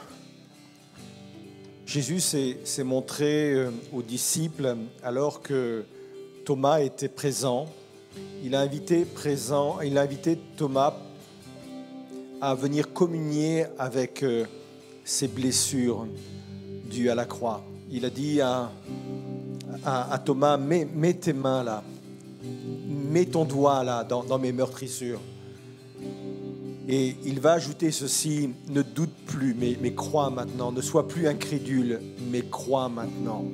Jésus 1.85 2.19
s'est 2.19 2.83
montré 2.83 3.53
euh, 3.53 3.69
aux 3.93 4.01
disciples 4.01 4.75
alors 5.03 5.41
que 5.41 5.85
Thomas 6.45 6.81
était 6.81 7.07
présent. 7.07 7.67
Il 8.43 8.55
a 8.55 8.59
invité, 8.59 9.05
présent, 9.05 9.79
il 9.81 9.97
a 9.97 10.01
invité 10.01 10.37
Thomas 10.57 10.95
à 12.41 12.53
venir 12.53 12.91
communier 12.91 13.65
avec 13.79 14.23
euh, 14.23 14.45
ses 15.05 15.27
blessures 15.27 16.05
dues 16.89 17.09
à 17.09 17.15
la 17.15 17.25
croix. 17.25 17.63
Il 17.89 18.05
a 18.05 18.09
dit 18.09 18.41
à, 18.41 18.71
à, 19.85 20.19
Thomas, 20.23 20.57
mets, 20.57 21.13
tes 21.13 21.33
mains 21.33 21.63
là, 21.63 21.83
mets 23.11 23.25
ton 23.25 23.45
doigt 23.45 23.83
là 23.83 24.03
dans, 24.03 24.39
mes 24.39 24.51
meurtrissures. 24.51 25.21
Et 26.87 27.15
il 27.25 27.39
va 27.39 27.53
ajouter 27.53 27.91
ceci, 27.91 28.49
ne 28.69 28.81
doute 28.81 29.13
plus, 29.25 29.55
mais, 29.55 29.93
crois 29.93 30.29
maintenant, 30.29 30.71
ne 30.71 30.81
sois 30.81 31.07
plus 31.07 31.27
incrédule, 31.27 32.01
mais 32.29 32.41
crois 32.41 32.89
maintenant. 32.89 33.45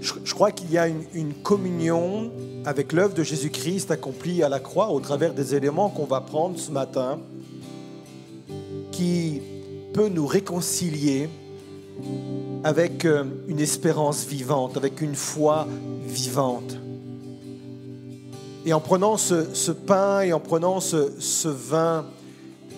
Je, 0.00 0.34
crois 0.34 0.50
qu'il 0.50 0.70
y 0.70 0.78
a 0.78 0.88
une 0.88 1.34
communion 1.42 2.30
avec 2.64 2.92
l'œuvre 2.92 3.14
de 3.14 3.22
Jésus-Christ 3.22 3.90
accomplie 3.90 4.42
à 4.42 4.48
la 4.48 4.60
croix 4.60 4.90
au 4.90 5.00
travers 5.00 5.34
des 5.34 5.54
éléments 5.54 5.88
qu'on 5.88 6.04
va 6.04 6.20
prendre 6.20 6.58
ce 6.58 6.70
matin, 6.70 7.18
qui 8.92 9.40
peut 9.92 10.08
nous 10.08 10.26
réconcilier 10.26 11.28
avec 12.64 13.04
euh, 13.04 13.24
une 13.48 13.60
espérance 13.60 14.26
vivante, 14.26 14.76
avec 14.76 15.00
une 15.00 15.14
foi 15.14 15.66
vivante. 16.06 16.76
Et 18.64 18.72
en 18.72 18.80
prenant 18.80 19.16
ce, 19.16 19.70
pain 19.72 20.20
et 20.20 20.32
en 20.32 20.40
prenant 20.40 20.80
ce, 20.80 21.12
ce 21.18 21.48
vin, 21.48 22.04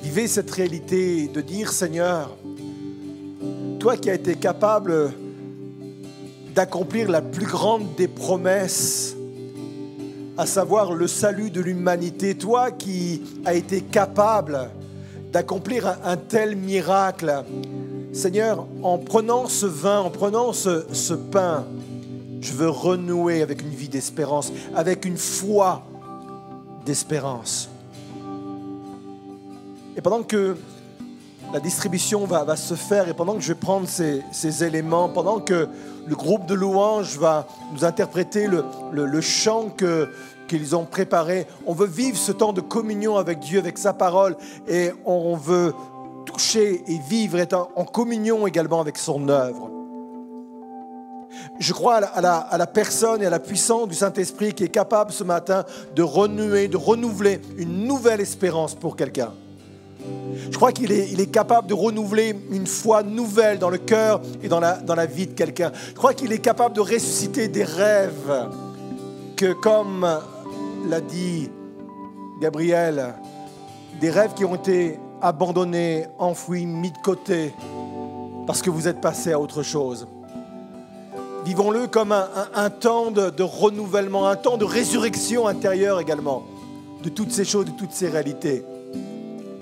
vivez 0.02 0.26
cette 0.26 0.50
réalité 0.50 1.28
de 1.28 1.40
dire, 1.40 1.72
Seigneur, 1.72 2.30
toi 3.78 3.96
qui 3.96 4.08
as 4.08 4.14
été 4.14 4.34
capable 4.34 5.12
d'accomplir 6.54 7.10
la 7.10 7.20
plus 7.20 7.46
grande 7.46 7.94
des 7.96 8.08
promesses, 8.08 9.14
à 10.38 10.46
savoir 10.46 10.94
le 10.94 11.06
salut 11.06 11.50
de 11.50 11.60
l'humanité, 11.60 12.34
toi 12.34 12.70
qui 12.70 13.22
as 13.44 13.54
été 13.54 13.82
capable 13.82 14.70
d'accomplir 15.32 15.98
un, 16.04 16.16
tel 16.16 16.56
miracle, 16.56 17.44
Seigneur, 18.14 18.68
en 18.84 18.98
prenant 18.98 19.48
ce 19.48 19.66
vin, 19.66 19.98
en 19.98 20.10
prenant 20.10 20.52
ce, 20.52 21.14
pain, 21.14 21.64
je 22.40 22.52
veux 22.52 22.68
renouer 22.68 23.42
avec 23.42 23.60
une 23.60 23.70
vie 23.70 23.88
d'espérance, 23.88 24.52
avec 24.72 25.04
une 25.04 25.16
foi 25.16 25.82
d'espérance. 26.86 27.68
Et 29.96 30.00
pendant 30.00 30.22
que 30.22 30.56
la 31.52 31.58
distribution 31.58 32.24
va, 32.24 32.54
se 32.54 32.74
faire 32.74 33.08
et 33.08 33.14
pendant 33.14 33.34
que 33.34 33.40
je 33.40 33.48
vais 33.48 33.58
prendre 33.58 33.88
ces, 33.88 34.64
éléments, 34.64 35.08
pendant 35.08 35.40
que 35.40 35.68
le 36.06 36.14
groupe 36.14 36.46
de 36.46 36.54
louanges 36.54 37.18
va 37.18 37.48
nous 37.72 37.84
interpréter 37.84 38.46
le, 38.46 39.20
chant 39.20 39.70
que, 39.76 40.08
qu'ils 40.46 40.76
ont 40.76 40.84
préparé, 40.84 41.48
on 41.66 41.74
veut 41.74 41.88
vivre 41.88 42.16
ce 42.16 42.30
temps 42.30 42.52
de 42.52 42.60
communion 42.60 43.16
avec 43.16 43.40
Dieu, 43.40 43.58
avec 43.58 43.76
sa 43.76 43.92
parole, 43.92 44.36
et 44.68 44.92
on 45.04 45.34
veut 45.34 45.72
et 46.56 46.98
vivre, 47.08 47.38
être 47.38 47.68
en 47.76 47.84
communion 47.84 48.46
également 48.46 48.80
avec 48.80 48.98
son 48.98 49.28
œuvre. 49.28 49.70
Je 51.58 51.72
crois 51.72 51.96
à 51.96 52.56
la, 52.56 52.66
personne 52.66 53.22
et 53.22 53.26
à 53.26 53.30
la 53.30 53.38
puissance 53.38 53.88
du 53.88 53.94
Saint-Esprit 53.94 54.52
qui 54.52 54.64
est 54.64 54.68
capable 54.68 55.12
ce 55.12 55.24
matin 55.24 55.64
de 55.94 56.02
renouer, 56.02 56.68
de 56.68 56.76
renouveler 56.76 57.40
une 57.56 57.86
nouvelle 57.86 58.20
espérance 58.20 58.74
pour 58.74 58.96
quelqu'un. 58.96 59.32
Je 60.50 60.56
crois 60.56 60.72
qu'il 60.72 60.92
est, 60.92 61.18
est, 61.18 61.30
capable 61.30 61.68
de 61.68 61.74
renouveler 61.74 62.36
une 62.50 62.66
foi 62.66 63.02
nouvelle 63.02 63.58
dans 63.58 63.70
le 63.70 63.78
cœur 63.78 64.20
et 64.42 64.48
dans 64.48 64.60
la, 64.60 64.74
dans 64.74 64.94
la 64.94 65.06
vie 65.06 65.26
de 65.26 65.32
quelqu'un. 65.32 65.72
Je 65.88 65.94
crois 65.94 66.14
qu'il 66.14 66.32
est 66.32 66.38
capable 66.38 66.74
de 66.74 66.80
ressusciter 66.80 67.48
des 67.48 67.64
rêves 67.64 68.48
que, 69.36 69.52
comme 69.52 70.06
l'a 70.88 71.00
dit 71.00 71.50
Gabriel, 72.40 73.14
des 74.00 74.10
rêves 74.10 74.34
qui 74.34 74.44
ont 74.44 74.56
été 74.56 74.98
abandonnés, 75.24 76.06
enfouis, 76.18 76.66
mis 76.66 76.90
de 76.90 76.98
côté, 76.98 77.54
parce 78.46 78.60
que 78.60 78.68
vous 78.68 78.86
êtes 78.88 79.00
passé 79.00 79.32
à 79.32 79.40
autre 79.40 79.62
chose. 79.62 80.06
Vivons-le 81.46 81.86
comme 81.86 82.12
un, 82.12 82.70
temps 82.70 83.10
de, 83.10 83.42
renouvellement, 83.42 84.28
un 84.28 84.36
temps 84.36 84.58
de 84.58 84.66
résurrection 84.66 85.48
intérieure 85.48 85.98
également, 85.98 86.44
de 87.02 87.08
toutes 87.08 87.32
ces 87.32 87.46
choses, 87.46 87.64
de 87.64 87.70
toutes 87.70 87.92
ces 87.92 88.08
réalités. 88.08 88.64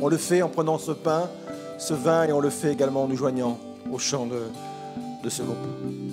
On 0.01 0.09
le 0.09 0.17
fait 0.17 0.43
en 0.43 0.49
prenant 0.49 0.79
ce 0.79 0.93
pain, 0.93 1.31
ce 1.79 1.95
vin, 1.95 2.25
et 2.25 2.33
on 2.33 2.41
le 2.41 2.51
fait 2.51 2.73
également 2.73 3.05
en 3.05 3.09
nous 3.09 3.17
joignant 3.17 3.57
au 3.93 3.99
chant 3.99 4.27
de 4.27 5.31
ce 5.31 5.43
groupe. 5.43 6.12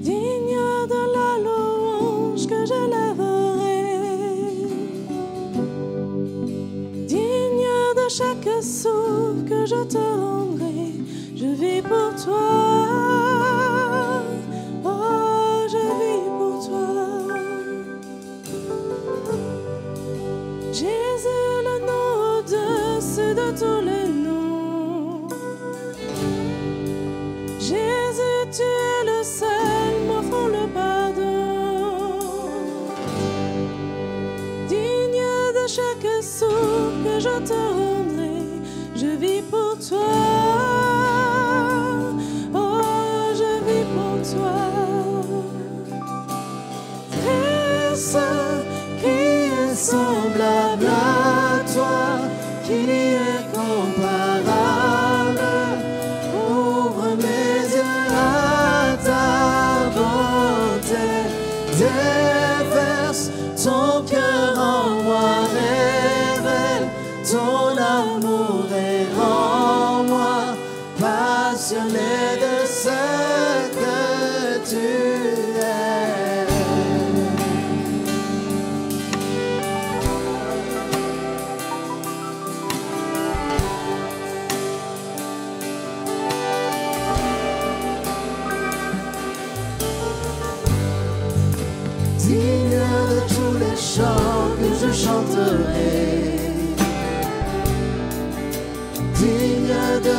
Digne 0.00 0.62
de 0.88 1.02
la 1.14 1.38
louange 1.44 2.44
que 2.48 2.66
j'élèverai, 2.66 3.84
digne 7.06 7.70
de 7.94 8.06
chaque 8.08 8.62
souffle 8.62 9.44
que 9.48 9.64
je 9.66 9.84
te 9.84 9.98
rendrai, 9.98 10.55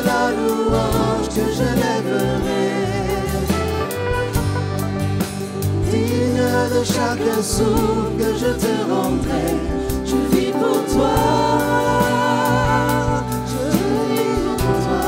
la 0.08 0.32
louange 0.38 1.28
que 1.36 1.46
je 1.58 1.70
lèverai, 1.84 2.70
digne 5.92 6.50
de 6.76 6.82
chaque 6.94 7.30
souffle 7.44 8.12
que 8.22 8.30
je 8.42 8.52
te 8.64 8.74
rendrai, 8.92 9.50
je 10.10 10.18
vis 10.32 10.54
pour 10.62 10.80
toi. 10.94 11.16
Je 13.52 13.62
vis 13.76 14.38
pour 14.64 14.78
toi. 14.86 15.08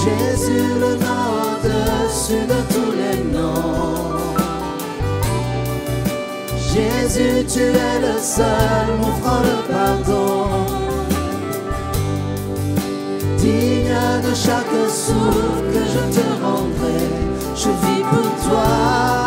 Jésus, 0.00 0.68
le 0.84 0.92
nom 1.04 1.24
au-dessus 1.44 2.44
de 2.52 2.60
tous 2.72 2.97
Jésus, 7.18 7.44
tu 7.46 7.60
es 7.60 8.00
le 8.00 8.18
seul 8.20 8.96
m'offrant 9.00 9.40
le 9.42 9.72
pardon. 9.72 10.48
Digne 13.38 13.94
de 14.22 14.34
chaque 14.34 14.88
souffle 14.88 15.72
que 15.72 15.82
je 15.94 16.02
te 16.14 16.42
rendrai, 16.42 17.08
je 17.56 17.68
vis 17.68 18.02
pour 18.10 18.50
toi. 18.50 19.17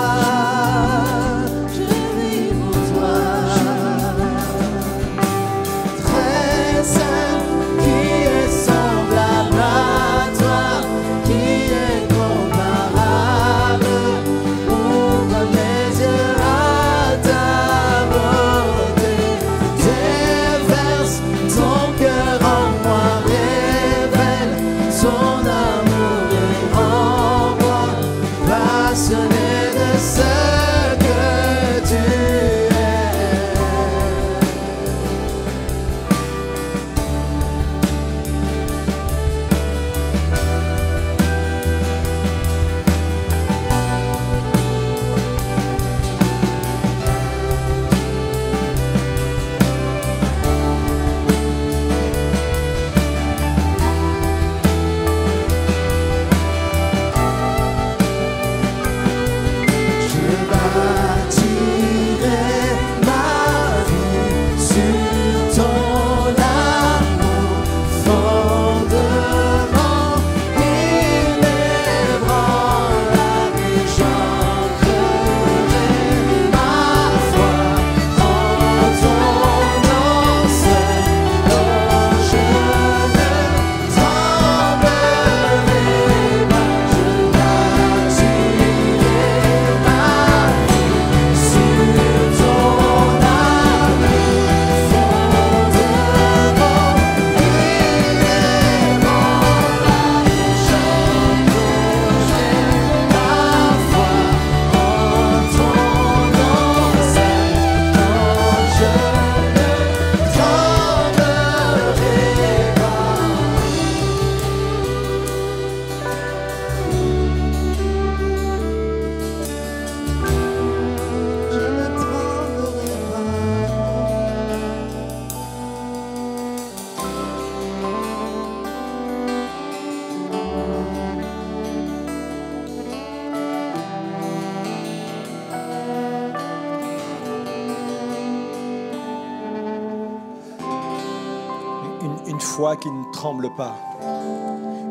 Foi 142.51 142.75
qui 142.75 142.91
ne 142.91 143.13
tremble 143.13 143.49
pas, 143.55 143.77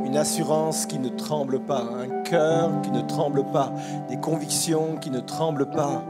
une 0.07 0.17
assurance 0.17 0.87
qui 0.87 0.99
ne 0.99 1.11
tremble 1.11 1.61
pas, 1.61 1.83
un 1.83 2.23
cœur 2.23 2.71
qui 2.83 2.91
ne 2.91 3.03
tremble 3.03 3.45
pas, 3.53 3.71
des 4.09 4.17
convictions 4.17 4.97
qui 4.99 5.11
ne 5.11 5.21
tremblent 5.21 5.69
pas. 5.69 6.03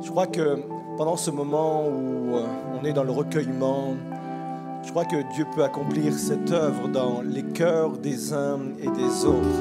Je 0.00 0.08
crois 0.08 0.26
que 0.26 0.58
pendant 0.96 1.18
ce 1.18 1.30
moment 1.30 1.84
où 1.84 2.34
euh, 2.34 2.46
on 2.80 2.84
est 2.86 2.94
dans 2.94 3.04
le 3.04 3.10
recueillement, 3.10 3.92
je 4.82 4.90
crois 4.90 5.04
que 5.04 5.16
Dieu 5.34 5.46
peut 5.54 5.64
accomplir 5.64 6.14
cette 6.14 6.50
œuvre 6.50 6.88
dans 6.88 7.20
les 7.20 7.42
cœurs 7.42 7.98
des 7.98 8.32
uns 8.32 8.60
et 8.82 8.88
des 8.88 9.26
autres. 9.26 9.60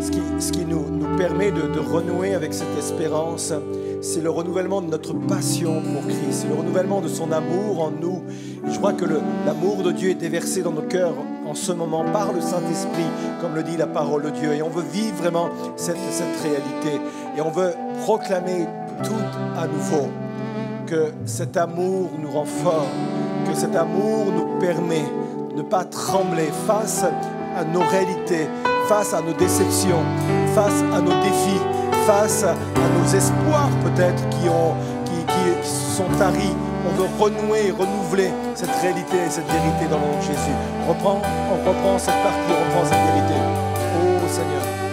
Ce 0.00 0.10
qui, 0.10 0.20
ce 0.38 0.52
qui 0.52 0.64
nous, 0.64 0.88
nous 0.90 1.18
permet 1.18 1.50
de, 1.52 1.62
de 1.68 1.80
renouer 1.80 2.34
avec 2.34 2.54
cette 2.54 2.78
espérance, 2.78 3.52
c'est 4.00 4.20
le 4.20 4.30
renouvellement 4.30 4.80
de 4.80 4.86
notre 4.86 5.12
passion 5.12 5.82
pour 5.82 6.02
Christ, 6.06 6.42
c'est 6.42 6.48
le 6.48 6.54
renouvellement 6.54 7.00
de 7.00 7.08
son 7.08 7.32
amour 7.32 7.82
en 7.82 7.90
nous. 7.90 8.22
Je 8.70 8.76
crois 8.78 8.92
que 8.92 9.04
l'amour 9.46 9.82
de 9.82 9.92
Dieu 9.92 10.10
est 10.10 10.14
déversé 10.14 10.62
dans 10.62 10.72
nos 10.72 10.82
cœurs 10.82 11.14
en 11.46 11.54
ce 11.54 11.72
moment 11.72 12.04
par 12.12 12.32
le 12.32 12.40
Saint-Esprit, 12.40 13.06
comme 13.40 13.54
le 13.54 13.62
dit 13.62 13.76
la 13.76 13.86
parole 13.86 14.22
de 14.22 14.30
Dieu. 14.30 14.54
Et 14.54 14.62
on 14.62 14.68
veut 14.68 14.84
vivre 14.92 15.16
vraiment 15.16 15.48
cette, 15.76 15.96
réalité. 16.42 17.00
Et 17.36 17.40
on 17.40 17.50
veut 17.50 17.72
proclamer 18.02 18.66
tout 19.02 19.12
à 19.56 19.66
nouveau 19.66 20.08
que 20.86 21.12
cet 21.24 21.56
amour 21.56 22.10
nous 22.20 22.30
rend 22.30 22.44
forts, 22.44 22.88
que 23.46 23.54
cet 23.58 23.74
amour 23.74 24.26
nous 24.26 24.58
permet 24.60 25.04
de 25.50 25.56
ne 25.56 25.62
pas 25.62 25.84
trembler 25.84 26.48
face 26.66 27.04
à 27.56 27.64
nos 27.64 27.80
réalités, 27.80 28.46
face 28.86 29.12
à 29.12 29.20
nos 29.20 29.32
déceptions, 29.32 30.02
face 30.54 30.82
à 30.94 31.00
nos 31.00 31.20
défis, 31.22 31.60
face 32.08 32.42
à 32.42 32.54
nos 32.54 33.14
espoirs 33.14 33.68
peut-être 33.84 34.26
qui, 34.30 34.48
sont 35.62 36.08
taris. 36.18 36.54
On 36.86 36.94
veut 36.96 37.08
renouer, 37.18 37.70
renouveler 37.70 38.30
cette 38.54 38.70
réalité 38.80 39.16
et 39.26 39.30
cette 39.30 39.46
vérité 39.46 39.84
dans 39.90 39.98
le 39.98 40.06
nom 40.06 40.16
de 40.16 40.22
Jésus. 40.22 40.56
On 40.86 40.92
reprend, 40.92 41.20
on 41.52 41.68
reprend 41.68 41.98
cette 41.98 42.22
partie, 42.22 42.48
on 42.48 42.64
reprend 42.64 42.84
cette 42.84 43.04
vérité. 43.12 43.34
Oh 44.24 44.28
Seigneur. 44.28 44.87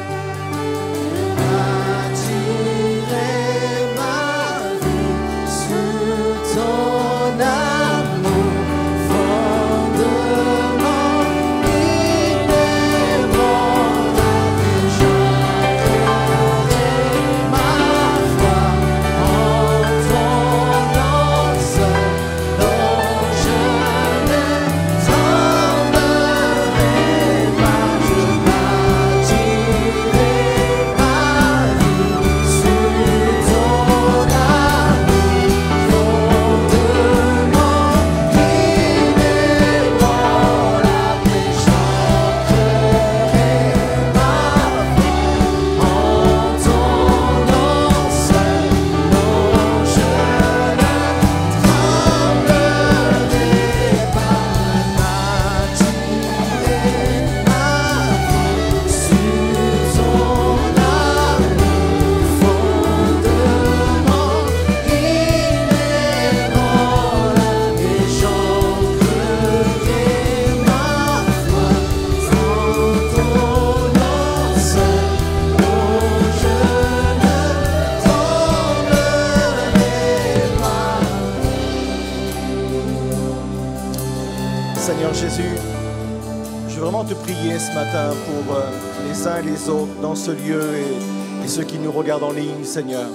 Lieu 90.32 90.62
et, 90.76 91.46
et 91.46 91.48
ceux 91.48 91.64
qui 91.64 91.80
nous 91.80 91.92
regardent 91.92 92.24
en 92.24 92.32
ligne, 92.32 92.64
Seigneur, 92.64 93.08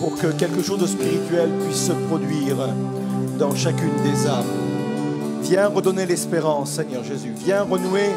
pour 0.00 0.16
que 0.16 0.28
quelque 0.28 0.62
chose 0.62 0.80
de 0.80 0.86
spirituel 0.86 1.50
puisse 1.66 1.86
se 1.86 1.92
produire 1.92 2.56
dans 3.38 3.54
chacune 3.54 3.94
des 4.02 4.26
âmes. 4.26 4.44
Viens 5.42 5.68
redonner 5.68 6.06
l'espérance, 6.06 6.70
Seigneur 6.70 7.04
Jésus. 7.04 7.32
Viens 7.36 7.62
renouer, 7.62 8.10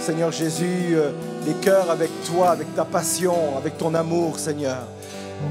Seigneur 0.00 0.32
Jésus, 0.32 0.94
euh, 0.94 1.10
les 1.46 1.52
cœurs 1.54 1.90
avec 1.90 2.10
toi, 2.24 2.50
avec 2.50 2.74
ta 2.74 2.84
passion, 2.84 3.34
avec 3.56 3.76
ton 3.76 3.94
amour, 3.94 4.38
Seigneur. 4.38 4.86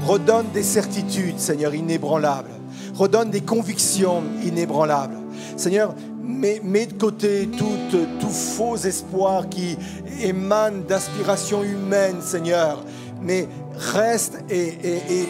Redonne 0.06 0.46
des 0.52 0.62
certitudes, 0.62 1.38
Seigneur, 1.38 1.74
inébranlables. 1.74 2.50
Redonne 2.94 3.30
des 3.30 3.40
convictions 3.40 4.22
inébranlables. 4.44 5.21
Seigneur, 5.56 5.94
mets, 6.22 6.86
de 6.86 6.92
côté 6.94 7.48
tout, 7.56 8.28
faux 8.28 8.76
espoir 8.76 9.48
qui 9.48 9.76
émane 10.22 10.84
d'aspirations 10.84 11.62
humaines, 11.62 12.20
Seigneur. 12.20 12.82
Mais 13.20 13.46
reste 13.76 14.38
et, 14.50 14.74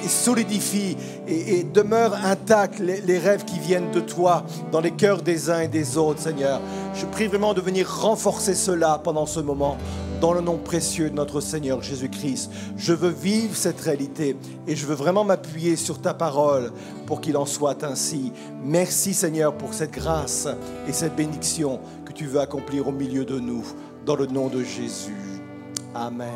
solidifie 0.09 0.97
et, 1.29 1.59
et 1.59 1.63
demeure 1.65 2.15
intact 2.25 2.79
les, 2.79 3.01
les 3.03 3.19
rêves 3.19 3.45
qui 3.45 3.59
viennent 3.59 3.91
de 3.91 4.01
toi 4.01 4.45
dans 4.71 4.81
les 4.81 4.93
cœurs 4.93 5.23
des 5.23 5.51
uns 5.51 5.61
et 5.61 5.69
des 5.69 5.99
autres, 5.99 6.21
Seigneur. 6.21 6.61
Je 6.95 7.05
prie 7.07 7.27
vraiment 7.27 7.53
de 7.53 7.61
venir 7.61 7.87
renforcer 7.89 8.55
cela 8.55 9.01
pendant 9.03 9.27
ce 9.27 9.41
moment, 9.41 9.77
dans 10.23 10.33
le 10.33 10.41
nom 10.41 10.57
précieux 10.57 11.11
de 11.11 11.17
notre 11.17 11.41
Seigneur 11.41 11.83
Jésus-Christ. 11.83 12.49
Je 12.77 12.93
veux 12.93 13.11
vivre 13.11 13.57
cette 13.57 13.81
réalité 13.81 14.37
et 14.69 14.77
je 14.77 14.87
veux 14.87 14.95
vraiment 14.95 15.25
m'appuyer 15.25 15.75
sur 15.75 16.01
ta 16.01 16.15
parole 16.15 16.71
pour 17.07 17.21
qu'il 17.21 17.37
en 17.37 17.45
soit 17.45 17.83
ainsi. 17.83 18.33
Merci 18.63 19.15
Seigneur 19.15 19.53
pour 19.53 19.75
cette 19.75 19.91
grâce 19.91 20.47
et 20.87 20.93
cette 20.93 21.17
bénédiction 21.17 21.81
que 22.07 22.13
tu 22.13 22.27
veux 22.27 22.39
accomplir 22.39 22.87
au 22.87 22.93
milieu 22.93 23.25
de 23.25 23.41
nous, 23.41 23.65
dans 24.07 24.15
le 24.15 24.27
nom 24.27 24.47
de 24.47 24.63
Jésus. 24.63 25.43
Amen. 25.93 26.29